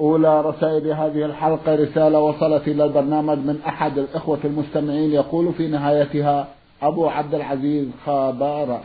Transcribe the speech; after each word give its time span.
أولى 0.00 0.40
رسائل 0.40 0.92
هذه 0.92 1.24
الحلقة 1.24 1.74
رسالة 1.74 2.18
وصلت 2.18 2.68
إلى 2.68 2.84
البرنامج 2.84 3.38
من 3.38 3.60
أحد 3.66 3.98
الإخوة 3.98 4.38
المستمعين. 4.44 5.12
يقول 5.12 5.52
في 5.52 5.68
نهايتها 5.68 6.48
أبو 6.82 7.08
عبد 7.08 7.34
العزيز 7.34 7.88
خابار 8.06 8.80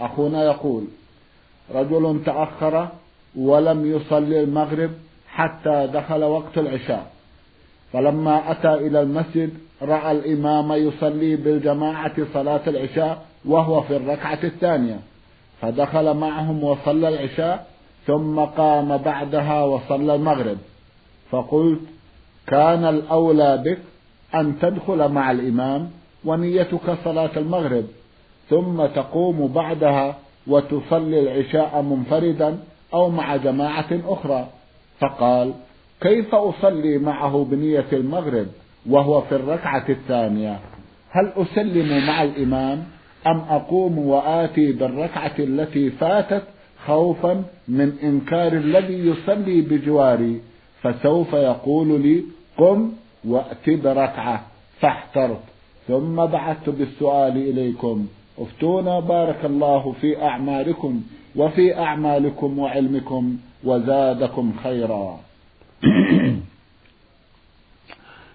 أخونا 0.00 0.44
يقول 0.44 0.84
رجل 1.74 2.20
تأخر 2.26 2.88
ولم 3.36 3.96
يصلي 3.96 4.40
المغرب 4.40 4.90
حتى 5.28 5.88
دخل 5.92 6.24
وقت 6.24 6.58
العشاء. 6.58 7.06
فلما 7.92 8.50
أتى 8.50 8.74
إلى 8.74 9.02
المسجد 9.02 9.50
رأى 9.82 10.12
الإمام 10.12 10.72
يصلي 10.72 11.36
بالجماعة 11.36 12.14
صلاة 12.34 12.60
العشاء 12.66 13.22
وهو 13.44 13.80
في 13.80 13.96
الركعة 13.96 14.38
الثانية. 14.44 14.98
فدخل 15.60 16.14
معهم 16.14 16.64
وصلى 16.64 17.08
العشاء 17.08 17.71
ثم 18.06 18.40
قام 18.40 18.96
بعدها 18.96 19.62
وصلى 19.64 20.14
المغرب. 20.14 20.58
فقلت 21.30 21.80
كان 22.46 22.84
الأولى 22.84 23.62
بك 23.66 23.78
أن 24.34 24.58
تدخل 24.60 25.08
مع 25.08 25.30
الإمام 25.30 25.90
ونيتك 26.24 26.96
صلاة 27.04 27.30
المغرب 27.36 27.84
ثم 28.50 28.86
تقوم 28.86 29.52
بعدها 29.52 30.16
وتصلي 30.46 31.20
العشاء 31.20 31.82
منفردا 31.82 32.58
أو 32.94 33.10
مع 33.10 33.36
جماعة 33.36 34.00
أخرى. 34.06 34.46
فقال 35.00 35.52
كيف 36.00 36.34
أصلي 36.34 36.98
معه 36.98 37.46
بنية 37.50 37.86
المغرب 37.92 38.46
وهو 38.86 39.20
في 39.20 39.34
الركعة 39.34 39.84
الثانية؟ 39.88 40.58
هل 41.10 41.32
أسلم 41.36 42.06
مع 42.06 42.22
الإمام 42.22 42.84
أم 43.26 43.40
أقوم 43.50 43.98
وآتي 43.98 44.72
بالركعة 44.72 45.32
التي 45.38 45.90
فاتت 45.90 46.42
خوفا 46.86 47.44
من 47.68 47.92
إنكار 48.02 48.52
الذي 48.52 49.08
يصلي 49.08 49.60
بجواري 49.60 50.40
فسوف 50.82 51.32
يقول 51.32 52.02
لي 52.02 52.24
قم 52.58 52.92
وأت 53.24 53.70
بركعة 53.70 54.46
فاحترت. 54.80 55.40
ثم 55.88 56.26
بعثت 56.26 56.70
بالسؤال 56.70 57.36
إليكم. 57.36 58.06
افتونا 58.38 59.00
بارك 59.00 59.44
الله 59.44 59.92
في 60.00 60.22
أعمالكم 60.22 61.02
وفي 61.36 61.78
أعمالكم 61.78 62.58
وعلمكم 62.58 63.36
وزادكم 63.64 64.52
خيرا. 64.62 65.20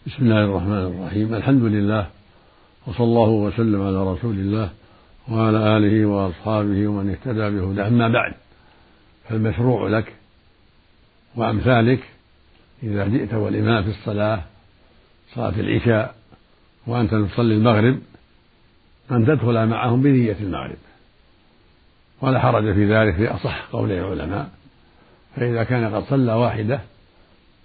بسم 0.07 0.25
الله 0.25 0.43
الرحمن 0.45 0.83
الرحيم. 0.91 1.33
الحمد 1.33 1.63
لله 1.63 2.07
وصلى 2.87 3.05
الله 3.05 3.29
وسلم 3.29 3.81
على 3.81 4.11
رسول 4.11 4.35
الله 4.35 4.69
وعلى 5.31 5.77
آله 5.77 6.05
وأصحابه 6.05 6.87
ومن 6.87 7.09
اهتدى 7.09 7.49
بهداه. 7.49 7.87
أما 7.87 8.07
بعد 8.07 8.33
فالمشروع 9.29 9.89
لك 9.89 10.13
وأمثالك 11.35 11.99
إذا 12.83 13.07
جئت 13.07 13.33
والإمام 13.33 13.83
في 13.83 13.89
الصلاة 13.89 14.41
صلاة 15.33 15.59
العشاء 15.59 16.15
وأنت 16.87 17.15
تصلي 17.15 17.53
المغرب 17.53 17.99
أن 19.11 19.25
تدخل 19.25 19.67
معهم 19.67 20.01
بنية 20.01 20.37
المغرب. 20.41 20.77
ولا 22.21 22.39
حرج 22.39 22.73
في 22.73 22.93
ذلك 22.93 23.15
في 23.15 23.27
أصح 23.27 23.65
قولي 23.71 23.99
العلماء. 23.99 24.49
فإذا 25.35 25.63
كان 25.63 25.95
قد 25.95 26.03
صلى 26.03 26.33
واحدة 26.33 26.81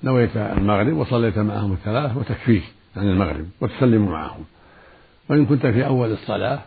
نويت 0.05 0.37
المغرب 0.37 0.97
وصليت 0.97 1.39
معهم 1.39 1.73
الثلاث 1.73 2.17
وتكفيك 2.17 2.65
عن 2.97 3.09
المغرب 3.09 3.49
وتسلم 3.61 4.09
معهم. 4.09 4.45
وإن 5.29 5.47
كنت 5.47 5.67
في 5.67 5.87
أول 5.87 6.13
الصلاة 6.13 6.61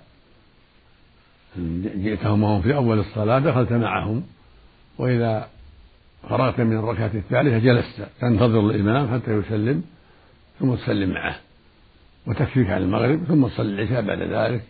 جئتهم 1.95 2.43
وهم 2.43 2.61
في 2.61 2.75
أول 2.75 2.99
الصلاة 2.99 3.39
دخلت 3.39 3.73
معهم 3.73 4.23
وإذا 4.97 5.49
فرغت 6.29 6.59
من 6.59 6.77
الركعة 6.77 7.11
الثالثة 7.13 7.57
جلست 7.57 8.07
تنتظر 8.21 8.59
الإمام 8.59 9.13
حتى 9.13 9.31
يسلم 9.31 9.83
ثم 10.59 10.75
تسلم 10.75 11.09
معه 11.09 11.35
وتكفيك 12.27 12.69
عن 12.69 12.81
المغرب 12.81 13.23
ثم 13.23 13.47
تصلي 13.47 13.83
العشاء 13.83 14.01
بعد 14.01 14.21
ذلك 14.21 14.63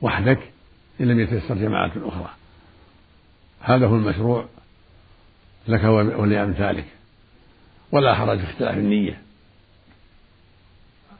وحدك 0.00 0.38
إن 1.00 1.06
لم 1.08 1.20
يتيسر 1.20 1.54
جماعة 1.54 1.92
أخرى. 1.96 2.30
هذا 3.60 3.86
هو 3.86 3.96
المشروع 3.96 4.44
لك 5.68 5.84
ولأمثالك 6.18 6.84
ولا 7.92 8.14
حرج 8.14 8.38
في 8.38 8.44
اختلاف 8.44 8.78
النية. 8.78 9.22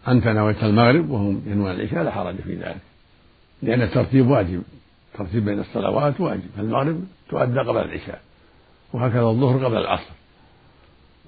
أنت 0.09 0.27
نويت 0.27 0.65
المغرب 0.65 1.11
وهم 1.11 1.43
ينوون 1.47 1.71
العشاء 1.71 2.03
لا 2.03 2.11
حرج 2.11 2.37
في 2.37 2.55
ذلك 2.55 2.81
لأن 3.63 3.83
الترتيب 3.83 4.27
واجب. 4.27 4.63
الترتيب 5.15 5.45
بين 5.45 5.61
الصلوات 5.61 6.21
واجب 6.21 6.43
المغرب 6.59 7.05
تؤدى 7.29 7.61
قبل 7.61 7.79
العشاء 7.79 8.21
وهكذا 8.93 9.23
الظهر 9.23 9.65
قبل 9.65 9.77
العصر. 9.77 10.11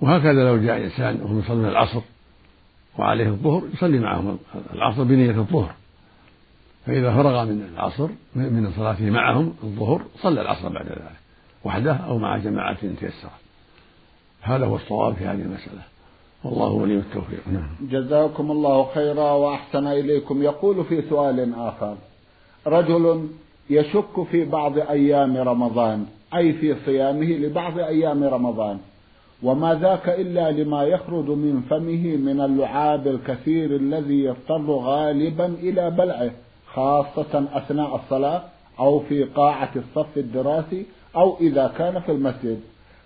وهكذا 0.00 0.44
لو 0.44 0.56
جاء 0.56 0.84
إنسان 0.84 1.20
وهم 1.22 1.38
يصلون 1.38 1.64
العصر 1.64 2.00
وعليه 2.98 3.28
الظهر 3.28 3.62
يصلي 3.74 3.98
معهم 3.98 4.38
العصر 4.74 5.02
بنية 5.02 5.30
الظهر. 5.30 5.74
فإذا 6.86 7.14
فرغ 7.14 7.44
من 7.44 7.68
العصر 7.74 8.08
من 8.34 8.72
صلاته 8.76 9.10
معهم 9.10 9.54
الظهر 9.64 10.02
صلى 10.22 10.40
العصر 10.40 10.68
بعد 10.68 10.86
ذلك 10.86 11.16
وحده 11.64 11.92
أو 11.92 12.18
مع 12.18 12.36
جماعة 12.36 12.80
تيسرت. 13.00 13.30
هذا 14.40 14.66
هو 14.66 14.76
الصواب 14.76 15.14
في 15.14 15.24
هذه 15.24 15.42
المسألة. 15.42 15.82
والله 16.44 16.68
ولي 16.68 16.94
التوفيق. 16.94 17.48
نعم. 17.52 17.68
جزاكم 17.80 18.50
الله 18.50 18.90
خيرا 18.94 19.30
وأحسن 19.32 19.86
إليكم. 19.86 20.42
يقول 20.42 20.84
في 20.84 21.02
سؤال 21.08 21.54
آخر 21.54 21.96
رجل 22.66 23.28
يشك 23.70 24.22
في 24.30 24.44
بعض 24.44 24.78
أيام 24.78 25.36
رمضان 25.36 26.06
أي 26.34 26.52
في 26.52 26.74
صيامه 26.86 27.26
لبعض 27.26 27.78
أيام 27.78 28.24
رمضان. 28.24 28.78
وما 29.42 29.74
ذاك 29.74 30.08
إلا 30.08 30.50
لما 30.50 30.82
يخرج 30.82 31.28
من 31.28 31.62
فمه 31.70 32.16
من 32.16 32.40
اللعاب 32.40 33.06
الكثير 33.06 33.76
الذي 33.76 34.24
يضطر 34.24 34.70
غالبا 34.70 35.46
إلى 35.46 35.90
بلعه 35.90 36.30
خاصة 36.66 37.44
أثناء 37.52 37.96
الصلاة 37.96 38.42
أو 38.80 39.00
في 39.00 39.24
قاعة 39.24 39.70
الصف 39.76 40.16
الدراسي 40.16 40.86
أو 41.16 41.36
إذا 41.40 41.72
كان 41.78 42.00
في 42.00 42.12
المسجد. 42.12 42.60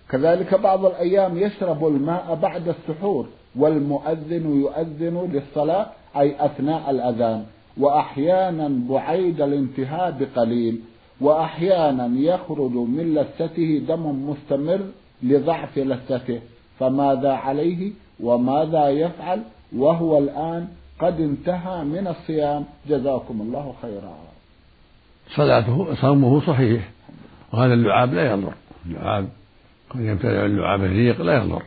كذلك 0.09 0.53
بعض 0.53 0.85
الأيام 0.85 1.37
يشرب 1.37 1.87
الماء 1.87 2.39
بعد 2.41 2.67
السحور 2.67 3.25
والمؤذن 3.55 4.61
يؤذن 4.61 5.29
للصلاة 5.33 5.85
أي 6.17 6.45
أثناء 6.45 6.91
الأذان. 6.91 7.45
وأحيانا 7.77 8.71
بعيد 8.89 9.41
الانتهاء 9.41 10.17
بقليل 10.19 10.79
وأحيانا 11.21 12.19
يخرج 12.19 12.71
من 12.71 13.13
لثته 13.15 13.81
دم 13.87 14.29
مستمر 14.29 14.81
لضعف 15.23 15.77
لثته 15.77 16.39
فماذا 16.79 17.31
عليه؟ 17.31 17.91
وماذا 18.19 18.89
يفعل؟ 18.89 19.41
وهو 19.75 20.17
الآن 20.17 20.67
قد 20.99 21.21
انتهى 21.21 21.83
من 21.83 22.07
الصيام. 22.07 22.65
جزاكم 22.89 23.41
الله 23.41 23.73
خيرا. 23.81 24.17
صلاته 25.35 25.95
صومه 25.95 26.41
صحيح. 26.47 26.89
وهذا 27.53 27.73
اللعاب 27.73 28.13
لا 28.13 28.31
يضر. 28.31 28.53
اللعاب 28.85 29.29
قد 29.89 29.99
يبتلع 29.99 30.45
اللعاب 30.45 30.83
الريق 30.83 31.21
لا 31.21 31.43
يضر. 31.43 31.63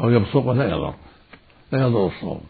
أو 0.00 0.10
يبصق 0.10 0.50
لا 0.50 0.64
يضر. 0.64 0.94
لا 1.72 1.86
يضر 1.86 2.06
الصوم. 2.06 2.40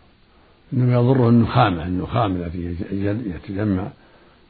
إنما 0.73 0.95
يضره 0.95 1.29
النخامة 1.29 1.87
النخام 1.87 2.37
التي 2.37 2.77
يتجمع 3.35 3.89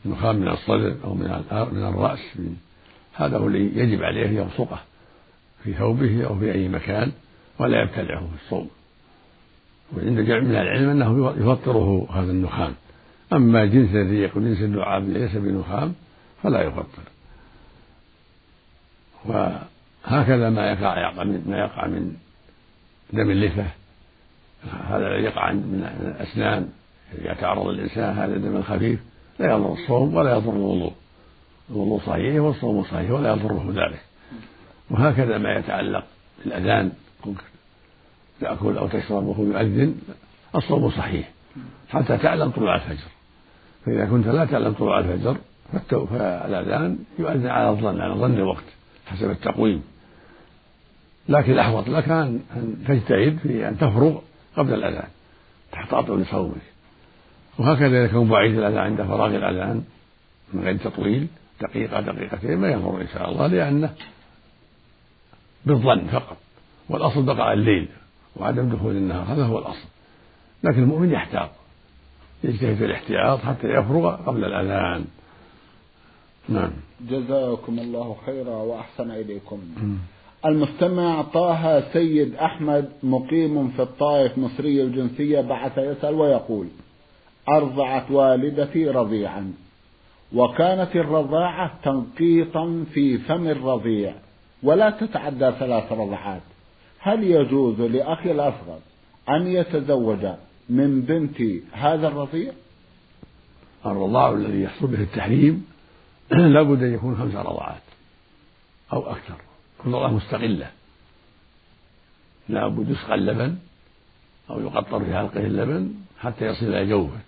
النخام 0.07 0.37
من 0.37 0.49
الصدر 0.49 0.95
أو 1.05 1.15
من 1.15 1.45
من 1.73 1.83
الرأس 1.83 2.19
هذا 3.15 3.39
هو 3.39 3.49
الذي 3.49 3.79
يجب 3.79 4.03
عليه 4.03 4.41
يبصقه 4.41 4.79
في 5.65 5.73
ثوبه 5.73 6.27
أو 6.27 6.39
في 6.39 6.53
أي 6.53 6.69
مكان 6.69 7.13
ولا 7.59 7.83
يبتلعه 7.83 8.21
في 8.21 8.45
الصوم. 8.45 8.71
وعند 9.97 10.21
جمع 10.21 10.41
من 10.41 10.51
العلم 10.51 10.89
أنه 10.89 11.31
يفطره 11.31 12.09
هذا 12.11 12.31
النخام. 12.31 12.75
أما 13.33 13.65
جنس 13.65 13.91
الريق 13.91 14.37
وجنس 14.37 14.61
اللعاب 14.61 15.09
ليس 15.09 15.37
بنخام 15.37 15.95
فلا 16.43 16.63
يفطر. 16.63 17.03
وهكذا 19.25 20.51
ما 20.51 20.71
يقع 20.71 21.25
من 21.25 21.45
ما 21.47 21.59
يقع 21.59 21.87
من 21.87 22.17
دم 23.13 23.31
اللثة 23.31 23.67
هذا 24.89 25.07
الذي 25.07 25.25
يقع 25.25 25.53
من 25.53 25.91
الأسنان 26.01 26.69
يتعرض 27.23 27.67
الإنسان 27.67 28.19
هذا 28.19 28.37
الدم 28.37 28.57
الخفيف 28.57 29.01
لا 29.39 29.47
يضر 29.47 29.73
الصوم 29.73 30.15
ولا 30.15 30.37
يضر 30.37 30.53
الوضوء. 30.53 30.93
الوضوء 31.71 32.01
صحيح 32.01 32.43
والصوم 32.43 32.85
صحيح 32.85 33.11
ولا 33.11 33.33
يضره 33.33 33.67
ذلك. 33.69 34.01
وهكذا 34.91 35.39
ما 35.39 35.53
يتعلق 35.53 36.05
بالأذان 36.45 36.93
تأكل 38.41 38.79
أو 38.79 38.89
تشرب 38.89 39.27
وهو 39.27 39.45
يؤذن 39.45 39.95
الصوم 40.57 40.91
صحيح. 40.91 41.31
حتى 41.89 42.17
تعلم 42.17 42.51
طلوع 42.51 42.75
الفجر. 42.75 43.09
فإذا 43.87 44.07
كنت 44.07 44.27
لا 44.27 44.45
تعلم 44.45 44.73
طلوع 44.73 44.99
الفجر 44.99 45.37
فالأذان 45.91 46.99
يؤذن 47.19 47.47
على 47.47 47.71
الظن 47.71 48.01
على 48.01 48.15
ظن 48.15 48.35
الوقت 48.35 48.65
حسب 49.07 49.31
التقويم. 49.31 49.83
لكن 51.29 51.53
الأحوط 51.53 51.89
لك 51.89 52.09
أن 52.09 52.41
تجتهد 52.89 53.39
في 53.43 53.69
أن 53.69 53.79
تفرغ 53.79 54.21
قبل 54.57 54.75
الأذان 54.75 55.09
تحتاط 55.73 56.11
لصومك 56.11 56.63
وهكذا 57.59 57.87
إذا 57.87 58.07
كان 58.07 58.29
بعيد 58.29 58.59
الأذان 58.59 58.79
عند 58.79 59.03
فراغ 59.03 59.37
الأذان 59.37 59.85
من 60.53 60.65
غير 60.65 60.77
تطويل 60.77 61.27
دقيقة 61.61 62.01
دقيقتين 62.01 62.59
ما 62.59 62.69
يضر 62.69 63.01
إن 63.01 63.09
شاء 63.09 63.31
الله 63.31 63.47
لأنه 63.47 63.95
بالظن 65.67 66.07
فقط. 66.07 66.37
والأصل 66.89 67.23
بقاء 67.23 67.53
الليل 67.53 67.89
وعدم 68.37 68.69
دخول 68.69 68.97
النهار 68.97 69.35
هذا 69.35 69.45
هو 69.45 69.59
الأصل. 69.59 69.89
لكن 70.65 70.83
المؤمن 70.83 71.11
يحتاط 71.11 71.51
يجتهد 72.45 72.77
في 72.77 72.85
الاحتياط 72.85 73.39
حتى 73.39 73.67
يفرغ 73.67 74.17
قبل 74.17 74.45
الأذان. 74.45 75.05
نعم. 76.49 76.71
جزاكم 77.01 77.79
الله 77.79 78.17
خيرا 78.27 78.55
وأحسن 78.55 79.11
إليكم. 79.11 79.61
المستمع 80.47 81.23
طه 81.23 81.93
سيد 81.93 82.35
أحمد 82.35 82.89
مقيم 83.03 83.69
في 83.69 83.83
الطائف 83.83 84.39
مصري 84.39 84.83
الجنسية 84.83 85.41
بعث 85.41 85.79
يسأل 85.79 86.15
ويقول 86.15 86.67
أرضعت 87.49 88.11
والدتي 88.11 88.89
رضيعا 88.89 89.53
وكانت 90.35 90.97
الرضاعة 90.97 91.71
تنقيطا 91.83 92.85
في 92.95 93.19
فم 93.19 93.47
الرضيع 93.47 94.15
ولا 94.63 94.91
تتعدى 94.91 95.53
ثلاث 95.59 95.93
رضعات. 95.93 96.43
هل 96.99 97.25
يجوز 97.25 97.81
لأخي 97.81 98.31
الأصغر 98.31 98.79
أن 99.29 99.47
يتزوج 99.47 100.27
من 100.69 101.01
بنت 101.01 101.63
هذا 101.73 102.09
الرضيع؟ 102.09 102.53
الرضاع 103.87 104.33
الذي 104.33 104.63
يحصل 104.63 104.87
به 104.87 105.01
التحريم 105.01 105.67
لابد 106.55 106.83
أن 106.83 106.95
يكون 106.95 107.17
خمس 107.17 107.35
رضعات 107.35 107.83
أو 108.93 109.11
أكثر. 109.11 109.54
رضاعة 109.87 110.11
مستقلة. 110.11 110.71
لابد 112.49 112.91
يسقى 112.91 113.15
اللبن 113.15 113.59
أو 114.51 114.61
يقطر 114.61 115.05
في 115.05 115.15
حلقه 115.15 115.41
اللبن 115.41 115.95
حتى 116.21 116.47
يصل 116.47 116.67
إلى 116.67 116.87
جوفه 116.87 117.19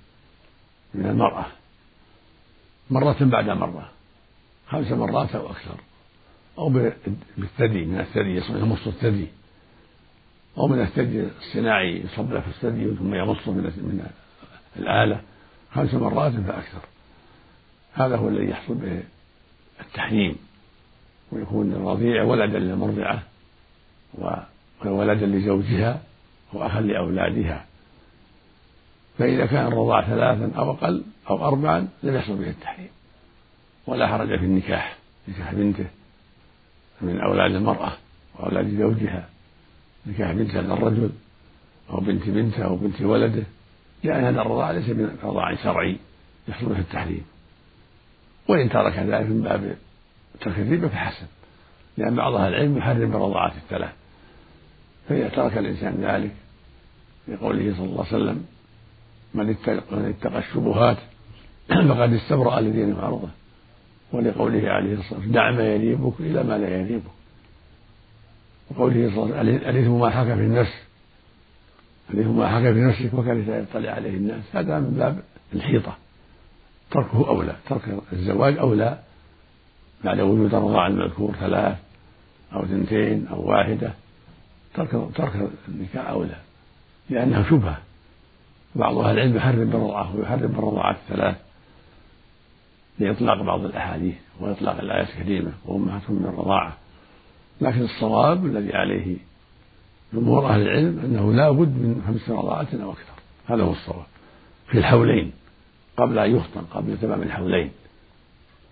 من 0.95 1.07
المرأة. 1.07 1.47
مرة 2.91 3.17
بعد 3.21 3.51
مرة. 3.51 3.91
خمس 4.69 4.93
مرات 4.93 5.35
أو 5.35 5.51
أكثر. 5.51 5.81
أو 6.59 6.69
بالثدي 7.37 7.85
من 7.85 8.01
الثدي 8.01 8.37
يمص 8.61 8.87
الثدي. 8.87 9.27
أو 10.59 10.67
من 10.67 10.81
الثدي 10.81 11.25
الصناعي 11.39 12.01
يصب 12.01 12.41
في 12.41 12.49
الثدي 12.49 12.95
ثم 12.95 13.15
يمصه 13.15 13.53
من 13.53 13.63
من 13.63 14.07
الآلة. 14.77 15.21
خمس 15.75 15.95
مرات 15.95 16.33
فأكثر. 16.33 16.81
هذا 17.93 18.17
هو 18.17 18.29
الذي 18.29 18.51
يحصل 18.51 18.75
به 18.75 19.03
التحريم. 19.81 20.46
ويكون 21.33 21.73
الرضيع 21.73 22.23
ولدا 22.23 22.59
للمرضعة 22.59 23.23
وولدا 24.85 25.27
لزوجها 25.27 26.03
وأخا 26.53 26.81
لأولادها. 26.81 27.65
فإذا 29.19 29.47
كان 29.47 29.67
الرضاع 29.67 30.03
ثلاثا 30.03 30.53
أو 30.59 30.71
أقل 30.71 31.03
أو 31.31 31.49
أربعا 31.49 31.89
لم 32.03 32.17
يحصل 32.17 32.37
به 32.37 32.51
التحريم 32.51 32.89
ولا 33.87 34.09
حرج 34.09 34.29
في 34.29 34.45
النكاح. 34.45 34.97
نكاح 35.29 35.55
بنته 35.55 35.87
من 37.01 37.21
أولاد 37.21 37.55
المرأة 37.55 37.93
وأولاد 38.39 38.79
زوجها. 38.79 39.29
نكاح 40.07 40.33
بنتها 40.33 40.63
للرجل 40.63 41.11
أو 41.91 42.01
بنت 42.01 42.29
بنته 42.29 42.65
أو 42.65 42.77
بنت 42.77 43.03
ولده. 43.03 43.43
لأن 44.05 44.25
هذا 44.25 44.41
الرضاع 44.41 44.71
ليس 44.71 44.89
من 44.89 45.19
رضاع 45.23 45.55
شرعي 45.55 45.97
يحصل 46.49 46.67
به 46.67 46.79
التحريم. 46.79 47.25
وإن 48.49 48.71
ترك 48.71 48.99
ذلك 48.99 49.27
من 49.27 49.43
باب 49.43 49.77
ترك 50.41 50.59
الربا 50.59 50.89
فحسن 50.89 51.27
لأن 51.97 52.15
بعض 52.17 52.35
أهل 52.35 52.55
العلم 52.55 52.79
يحرم 52.79 53.17
الرضاعات 53.17 53.53
الثلاث. 53.57 53.93
فإذا 55.09 55.29
ترك 55.29 55.59
الإنسان 55.59 55.95
ذلك 56.01 56.35
لقوله 57.29 57.75
صلى 57.77 57.85
الله 57.85 58.07
عليه 58.13 58.17
وسلم 58.17 58.45
من 59.35 59.51
اتقى, 59.51 60.39
الشبهات 60.39 60.97
فقد 61.89 62.13
استبرأ 62.13 62.61
لدينه 62.61 62.99
وعرضه 62.99 63.29
ولقوله 64.13 64.71
عليه 64.71 64.95
الصلاة 64.95 65.21
والسلام 65.21 65.33
دع 65.33 65.51
ما 65.51 65.75
يريبك 65.75 66.21
إلى 66.21 66.43
ما 66.43 66.59
لا 66.59 66.69
يريبك 66.69 67.11
وقوله 68.71 69.11
صلى 69.15 69.25
الله 69.25 69.37
عليه 69.37 69.55
وسلم 69.55 69.69
أليث 69.69 69.89
ما 69.89 70.11
حكى 70.11 70.35
في 70.35 70.41
النفس. 70.41 70.75
أليث 72.15 72.27
ما 72.27 72.49
حكى 72.49 72.75
في 72.75 72.81
نفسك 72.81 73.15
وكرهت 73.15 73.49
أن 73.49 73.63
يطلع 73.63 73.91
عليه 73.91 74.17
الناس. 74.17 74.43
هذا 74.53 74.79
من 74.79 74.91
باب 74.91 75.23
الحيطة. 75.55 75.97
تركه 76.91 77.29
أولى 77.29 77.57
ترك 77.69 77.99
الزواج 78.13 78.59
أولى. 78.59 78.99
بعد 80.07 80.21
وجود 80.21 80.55
الرضاع 80.55 80.87
المذكور 80.87 81.35
ثلاث 81.41 81.77
أو 82.53 82.63
اثنتين 82.63 83.27
أو 83.27 83.51
واحدة 83.51 83.93
ترك 84.75 84.91
ترك 85.15 85.51
النكاح 85.69 86.09
أولى 86.09 86.37
لأنها 87.11 87.43
شبهة. 87.51 87.79
بعض 88.75 88.99
أهل 88.99 89.19
العلم 89.19 89.37
يحرم 89.37 89.71
بالرضاعة 89.71 90.17
ويحرم 90.17 90.47
بالرضاعات 90.47 90.97
الثلاث 90.97 91.37
لإطلاق 92.99 93.43
بعض 93.43 93.65
الأحاديث 93.65 94.15
وإطلاق 94.41 94.79
الآيات 94.79 95.09
الكريمة 95.09 95.53
وأمهاتهم 95.65 96.17
من 96.17 96.27
الرضاعة. 96.27 96.77
لكن 97.61 97.83
الصواب 97.83 98.47
الذي 98.47 98.75
عليه 98.75 99.17
جمهور 100.13 100.49
أهل 100.49 100.63
العلم 100.63 100.99
أنه 100.99 101.33
لا 101.33 101.51
بد 101.51 101.69
من 101.69 102.03
خمس 102.07 102.31
رضاعات 102.31 102.75
أو 102.75 102.91
أكثر. 102.93 103.15
هذا 103.47 103.63
هو 103.63 103.73
الصواب. 103.73 104.07
في 104.67 104.79
الحولين 104.79 105.33
قبل 105.97 106.19
أن 106.19 106.37
يفطن 106.37 106.63
قبل 106.75 106.99
تمام 106.99 107.23
الحولين. 107.23 107.71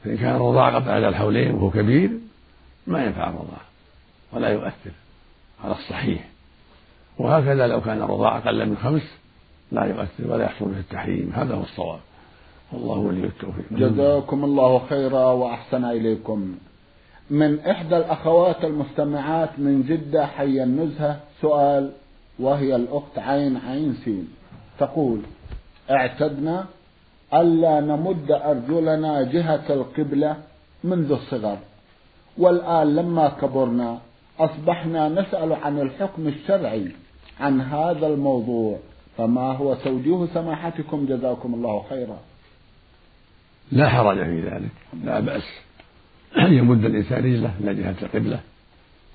فإن 0.04 0.16
كان 0.16 0.36
الرضاع 0.36 0.75
قبل 0.75 0.90
هذا 0.90 1.08
الحولين 1.08 1.54
وهو 1.54 1.70
كبير 1.70 2.11
ما 2.87 3.04
ينفع 3.04 3.28
الرضاع 3.28 3.61
ولا 4.32 4.49
يؤثر 4.49 4.90
على 5.64 5.75
الصحيح. 5.75 6.28
وهكذا 7.18 7.66
لو 7.66 7.80
كان 7.80 8.02
الرضاع 8.02 8.38
أقل 8.38 8.66
من 8.66 8.76
خمس 8.76 9.02
لا 9.73 9.84
يؤثر 9.84 10.32
ولا 10.32 10.44
يحصل 10.44 10.64
به 10.64 10.78
التحريم 10.78 11.32
هذا 11.34 11.54
هو 11.54 11.62
الصواب. 11.62 12.00
والله 12.73 12.99
ولي 12.99 13.26
التوفيق. 13.26 13.64
جزاكم 13.70 14.44
الله 14.44 14.78
خيرا 14.88 15.25
وأحسن 15.25 15.84
إليكم. 15.84 16.54
من 17.30 17.61
إحدى 17.61 17.96
الأخوات 17.96 18.64
المستمعات 18.64 19.50
من 19.58 19.82
جدة 19.82 20.26
حي 20.26 20.62
النزهة 20.62 21.20
سؤال 21.40 21.92
وهي 22.38 22.76
الأخت 22.76 23.18
عين 23.18 23.56
عين 23.56 23.96
سين. 24.04 24.28
تقول 24.78 25.20
اعتدنا 25.90 26.66
ألا 27.35 27.81
نمد 27.81 28.31
أرجلنا 28.31 29.23
جهة 29.23 29.64
القبلة 29.71 30.37
منذ 30.85 31.12
الصغر. 31.12 31.59
والآن 32.38 32.97
لما 32.97 33.29
كبرنا 33.29 34.00
أصبحنا 34.38 35.09
نسأل 35.09 35.53
عن 35.53 35.81
الحكم 35.81 36.29
الشرعي 36.29 36.88
عن 37.41 37.61
هذا 37.61 38.07
الموضوع. 38.07 38.79
فما 39.17 39.53
هو 39.53 39.75
توجيه 39.75 40.26
سماحتكم 40.35 41.07
جزاكم 41.07 41.55
الله 41.55 41.85
خيرا. 41.91 42.19
لا 43.73 43.88
حرج 43.88 44.17
في 44.17 44.41
ذلك. 44.41 44.71
لا 45.05 45.21
بأس. 45.21 45.49
أن 46.38 46.53
يمد 46.59 46.85
الإنسان 46.85 47.25
رجله 47.25 47.55
إلى 47.61 47.75
جهة 47.75 47.95
القبلة. 48.03 48.41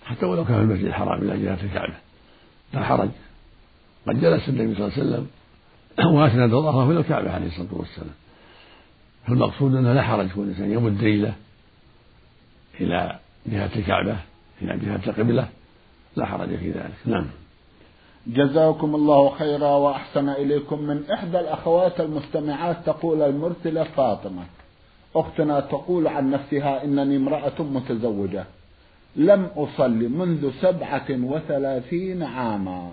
حتى 0.05 0.25
ولو 0.25 0.45
كان 0.45 0.55
في 0.55 0.61
المسجد 0.61 0.85
الحرام 0.85 1.21
إلى 1.21 1.45
جهة 1.45 1.57
الكعبة. 1.63 1.95
لا 2.73 2.83
حرج. 2.83 3.09
قد 4.07 4.21
جلس 4.21 4.49
النبي 4.49 4.75
صلى 4.75 4.87
الله 4.87 4.93
عليه 4.97 5.03
وسلم 5.03 5.27
وأسند 6.05 6.51
ظهره 6.51 6.91
إلى 6.91 6.99
الكعبة 6.99 7.31
عليه 7.31 7.47
الصلاة 7.47 7.69
والسلام. 7.71 8.15
فالمقصود 9.27 9.75
أنه 9.75 9.93
لا 9.93 10.01
حرج 10.01 10.31
كون 10.31 10.43
الإنسان 10.43 10.71
يمد 10.71 11.03
رجله 11.03 11.33
إلى 12.81 13.19
جهة 13.45 13.69
الكعبة 13.75 14.15
إلى 14.61 14.77
جهة 14.77 15.01
القبلة 15.07 15.47
لا 16.15 16.25
حرج 16.25 16.55
في 16.55 16.71
ذلك. 16.71 16.93
نعم. 17.05 17.25
جزاكم 18.27 18.95
الله 18.95 19.29
خيرا 19.29 19.67
وأحسن 19.67 20.29
إليكم. 20.29 20.81
من 20.81 21.03
إحدى 21.13 21.39
الأخوات 21.39 21.99
المستمعات 21.99 22.77
تقول 22.85 23.21
المرسلة 23.21 23.83
فاطمة. 23.83 24.43
أختنا 25.15 25.59
تقول 25.59 26.07
عن 26.07 26.31
نفسها 26.31 26.83
إنني 26.83 27.17
امرأة 27.17 27.61
متزوجة. 27.61 28.45
لم 29.15 29.49
أصلي 29.55 30.07
منذ 30.07 30.51
سبعة 30.61 31.07
وثلاثين 31.09 32.23
عاما. 32.23 32.91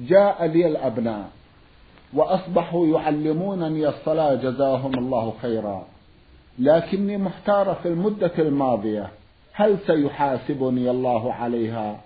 جاء 0.00 0.46
لي 0.46 0.66
الأبناء. 0.66 1.30
وأصبحوا 2.12 2.86
يعلمونني 2.86 3.88
الصلاة 3.88 4.34
جزاهم 4.34 4.98
الله 4.98 5.34
خيرا. 5.42 5.86
لكني 6.58 7.16
محتار 7.16 7.74
في 7.82 7.88
المدة 7.88 8.32
الماضية. 8.38 9.10
هل 9.52 9.78
سيحاسبني 9.86 10.90
الله 10.90 11.32
عليها؟ 11.32 12.00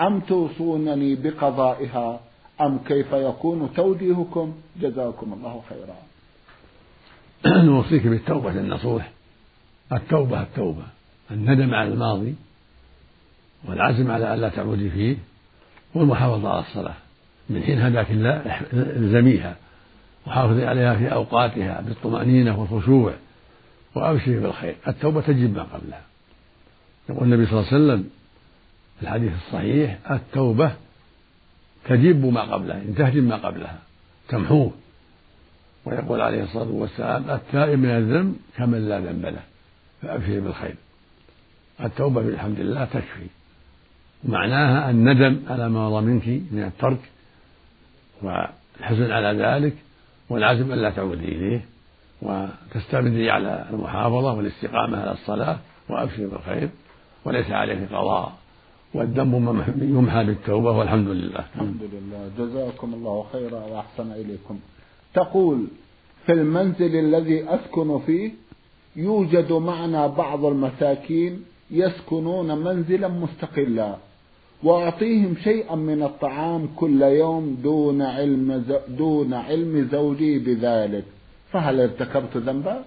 أم 0.00 0.20
توصونني 0.20 1.14
بقضائها؟ 1.14 2.20
أم 2.60 2.78
كيف 2.78 3.12
يكون 3.12 3.70
توجيهكم؟ 3.76 4.54
جزاكم 4.80 5.32
الله 5.32 5.62
خيرا. 5.68 5.96
نوصيك 7.64 8.06
بالتوبة 8.06 8.50
النصوح 8.50 9.10
التوبة 9.92 10.42
التوبة. 10.42 10.82
الندم 11.30 11.74
على 11.74 11.88
الماضي 11.88 12.34
والعزم 13.68 14.10
على 14.10 14.34
ألا 14.34 14.48
تعودي 14.48 14.90
فيه 14.90 15.16
والمحافظة 15.94 16.48
على 16.48 16.60
الصلاة. 16.60 17.05
من 17.50 17.62
حين 17.62 17.80
هداك 17.80 18.10
الله 18.10 18.60
الزميها 18.72 19.56
وحافظي 20.26 20.66
عليها 20.66 20.94
في 20.96 21.12
أوقاتها 21.12 21.80
بالطمأنينة 21.80 22.60
والخشوع 22.60 23.12
وأبشري 23.94 24.40
بالخير. 24.40 24.76
التوبة 24.88 25.20
تجب 25.20 25.56
ما 25.56 25.62
قبلها. 25.62 26.02
يقول 27.08 27.24
النبي 27.24 27.46
صلى 27.46 27.60
الله 27.60 27.72
عليه 27.72 27.84
وسلم 27.84 28.10
في 28.98 29.02
الحديث 29.02 29.32
الصحيح 29.46 29.98
التوبة 30.10 30.72
تجب 31.84 32.26
ما 32.26 32.42
قبلها 32.42 32.76
إن 32.76 32.94
تهدم 32.94 33.24
ما 33.24 33.36
قبلها 33.36 33.78
تمحوه 34.28 34.72
ويقول 35.84 36.20
عليه 36.20 36.42
الصلاة 36.42 36.70
والسلام 36.70 37.30
التائب 37.30 37.78
من 37.78 37.90
الذنب 37.90 38.36
كمن 38.56 38.88
لا 38.88 39.00
ذنب 39.00 39.26
له 39.26 39.42
فأبشر 40.02 40.40
بالخير. 40.40 40.74
التوبة 41.80 42.22
بالحمد 42.22 42.60
لله 42.60 42.84
تكفي. 42.84 43.26
ومعناها 44.24 44.90
الندم 44.90 45.40
على 45.48 45.68
ما 45.68 45.90
مضى 45.90 46.06
منك 46.06 46.28
من 46.28 46.62
الترك 46.62 46.98
والحزن 48.22 49.10
على 49.10 49.42
ذلك 49.42 49.76
والعزم 50.30 50.72
ألا 50.72 50.90
تعودي 50.90 51.28
إليه 51.28 51.64
وتستمري 52.22 53.30
على 53.30 53.66
المحافظة 53.70 54.34
والاستقامة 54.34 55.00
على 55.00 55.12
الصلاة 55.12 55.58
وأبشر 55.88 56.26
بالخير 56.26 56.68
وليس 57.24 57.50
عليك 57.50 57.92
قضاء 57.92 58.32
والذنب 58.94 59.64
يمحى 59.82 60.24
بالتوبة 60.24 60.70
والحمد 60.70 61.08
لله. 61.08 61.44
الحمد 61.54 61.82
لله. 61.92 62.30
جزاكم 62.38 62.94
الله 62.94 63.26
خيرا 63.32 63.60
وأحسن 63.64 64.12
إليكم. 64.12 64.58
تقول 65.14 65.66
في 66.26 66.32
المنزل 66.32 66.96
الذي 66.96 67.44
أسكن 67.48 67.98
فيه 68.06 68.30
يوجد 68.96 69.52
معنا 69.52 70.06
بعض 70.06 70.44
المساكين 70.44 71.44
يسكنون 71.70 72.58
منزلا 72.58 73.08
مستقلا. 73.08 73.96
وأعطيهم 74.62 75.36
شيئا 75.44 75.74
من 75.74 76.02
الطعام 76.02 76.68
كل 76.76 77.02
يوم 77.02 77.58
دون 77.62 78.02
علم 78.02 78.64
دون 78.88 79.34
علم 79.34 79.88
زوجي 79.92 80.38
بذلك. 80.38 81.04
فهل 81.52 81.80
ارتكبت 81.80 82.36
ذنبا؟ 82.36 82.84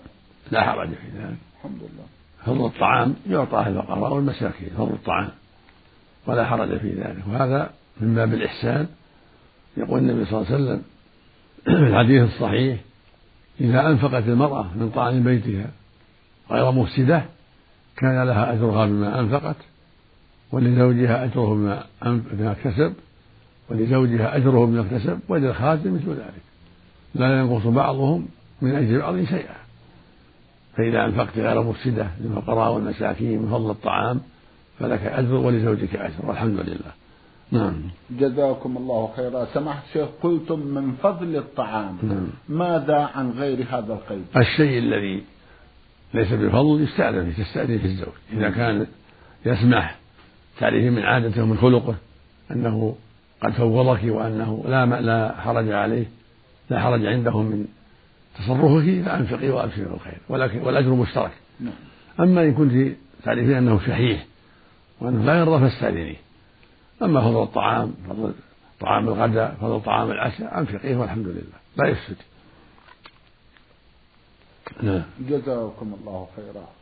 لا 0.52 0.62
حرج 0.62 0.90
في 0.90 1.08
ذلك 1.18 1.38
الحمد 1.58 1.80
لله. 1.80 2.06
فضل 2.46 2.66
الطعام 2.66 3.16
يعطى 3.30 3.66
الفقراء 3.68 4.14
والمساكين 4.14 4.70
فضل 4.78 4.94
الطعام. 4.94 5.30
ولا 6.28 6.46
حرج 6.46 6.78
في 6.78 6.90
ذلك. 6.90 7.24
وهذا 7.28 7.70
من 8.02 8.16
باب 8.16 8.34
الإحسان. 8.34 8.88
يقول 9.78 10.00
النبي 10.00 10.26
صلى 10.26 10.42
الله 10.42 10.54
عليه 10.54 10.64
وسلم 10.64 10.82
في 11.64 11.72
الحديث 11.90 12.24
الصحيح 12.24 12.80
إذا 13.62 13.88
أنفقت 13.88 14.24
المرأة 14.24 14.64
من 14.76 14.92
طعام 14.96 15.24
بيتها 15.24 15.72
غير 16.52 16.72
مفسدة 16.72 17.26
كان 17.98 18.24
لها 18.24 18.54
أجرها 18.54 18.86
بما 18.86 19.20
أنفقت. 19.20 19.56
ولزوجها 20.51 21.25
أجره 21.25 21.84
بما 22.00 22.56
كسب 22.63 22.94
ولزوجها 23.70 24.38
أجره 24.38 24.65
بما 24.65 24.82
اكتسب 24.82 25.20
وللخادم 25.29 25.94
مثل 25.94 26.10
ذلك. 26.10 26.44
لا 27.15 27.39
ينقص 27.39 27.68
بعضهم 27.68 28.27
من 28.62 28.75
أجر 28.75 29.00
بعض 29.00 29.24
شيئا. 29.24 29.56
فإذا 30.77 31.06
أنفقت 31.06 31.38
غير 31.38 31.63
مفسدة 31.63 32.08
للفقراء 32.22 32.74
والمساكين 32.74 33.41
من 33.41 33.50
فضل 33.50 33.72
الطعام 33.72 34.22
فلك 34.79 35.01
أجر 35.01 35.34
ولزوجك 35.34 35.96
أجر. 35.96 36.13
والحمد 36.24 36.60
لله. 36.60 36.91
نعم. 37.51 37.74
جزاكم 38.12 38.77
الله 38.77 39.10
خيرا. 39.15 39.46
سمحت 39.53 39.84
شيخ 39.94 40.08
قلتم 40.24 40.60
من 40.60 40.96
فضل 41.03 41.36
الطعام 41.36 41.98
نعم. 42.03 42.27
ماذا 42.50 43.10
عن 43.15 43.32
غير 43.32 43.65
هذا 43.70 43.94
القيد؟ 43.94 44.25
الشيء 44.38 44.79
الذي 44.79 45.24
ليس 46.13 46.34
بفضل 46.34 46.82
يستأذن 46.82 47.34
تستأذن 47.38 47.77
في 47.77 47.86
الزوج. 47.86 48.13
إذا 48.34 48.50
كان 48.50 48.88
يسمح 49.46 50.00
تعرفين 50.60 50.94
من 50.94 51.01
عادته 51.01 51.44
ومن 51.44 51.58
خلقه 51.58 51.96
أنه 52.51 52.96
قد 53.42 53.51
فوضك 53.51 54.04
وأنه 54.04 54.63
لا 54.68 54.86
لا 54.86 55.42
حرج 55.42 55.72
عليه 55.72 56.06
لا 56.70 56.80
حرج 56.80 57.06
عنده 57.06 57.42
من 57.42 57.68
تصرفك 58.36 59.06
فأنفقي 59.06 59.50
وأبشري 59.50 59.86
بالخير 59.86 60.18
ولكن 60.30 60.62
والأجر 60.62 60.89
مشترك. 60.89 61.32
نعم. 61.60 61.74
أما 62.20 62.44
إن 62.44 62.54
كنت 62.54 62.96
تعرفين 63.24 63.54
أنه 63.54 63.80
شحيح 63.80 64.25
وأنه 65.01 65.25
لا 65.25 65.39
يرضى 65.39 65.60
فاستأذنيه 65.60 66.16
أما 67.01 67.22
فضل 67.22 67.44
الطعام 67.44 67.94
فضل 68.10 68.34
طعام 68.80 69.08
الغداء 69.08 69.58
فضل 69.62 69.82
طعام 69.82 70.12
العشاء 70.12 70.60
أنفقيه 70.60 70.96
والحمد 70.96 71.28
لله. 71.28 71.60
لا 71.78 71.88
يفسد. 71.88 72.16
نعم 74.82 75.04
جزاكم 75.20 75.96
الله 76.01 76.28
خيرا. 76.36 76.78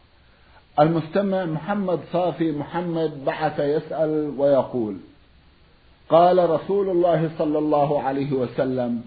المستمع 0.79 1.45
محمد 1.45 1.99
صافي 2.13 2.51
محمد 2.51 3.25
بعث 3.25 3.59
يسأل 3.59 4.33
ويقول 4.37 4.97
قال 6.09 6.49
رسول 6.49 6.89
الله 6.89 7.29
صلى 7.37 7.57
الله 7.57 8.01
عليه 8.01 8.31
وسلم 8.31 9.01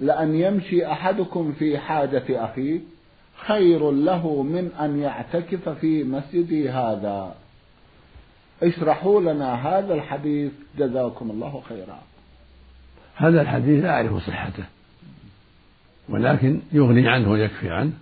لأن 0.00 0.34
يمشي 0.34 0.86
أحدكم 0.86 1.52
في 1.52 1.78
حاجة 1.78 2.24
أخيه 2.30 2.80
خير 3.46 3.90
له 3.90 4.42
من 4.42 4.72
أن 4.80 4.98
يعتكف 4.98 5.68
في 5.68 6.04
مسجدي 6.04 6.70
هذا. 6.70 7.34
اشرحوا 8.62 9.20
لنا 9.20 9.54
هذا 9.54 9.94
الحديث 9.94 10.52
جزاكم 10.78 11.30
الله 11.30 11.62
خيرا. 11.68 11.98
هذا 13.14 13.42
الحديث 13.42 13.84
لا 13.84 13.90
أعرف 13.90 14.26
صحته 14.26 14.64
ولكن 16.08 16.60
يغني 16.72 17.08
عنه 17.08 17.30
ويكفي 17.30 17.70
عنه 17.70 17.92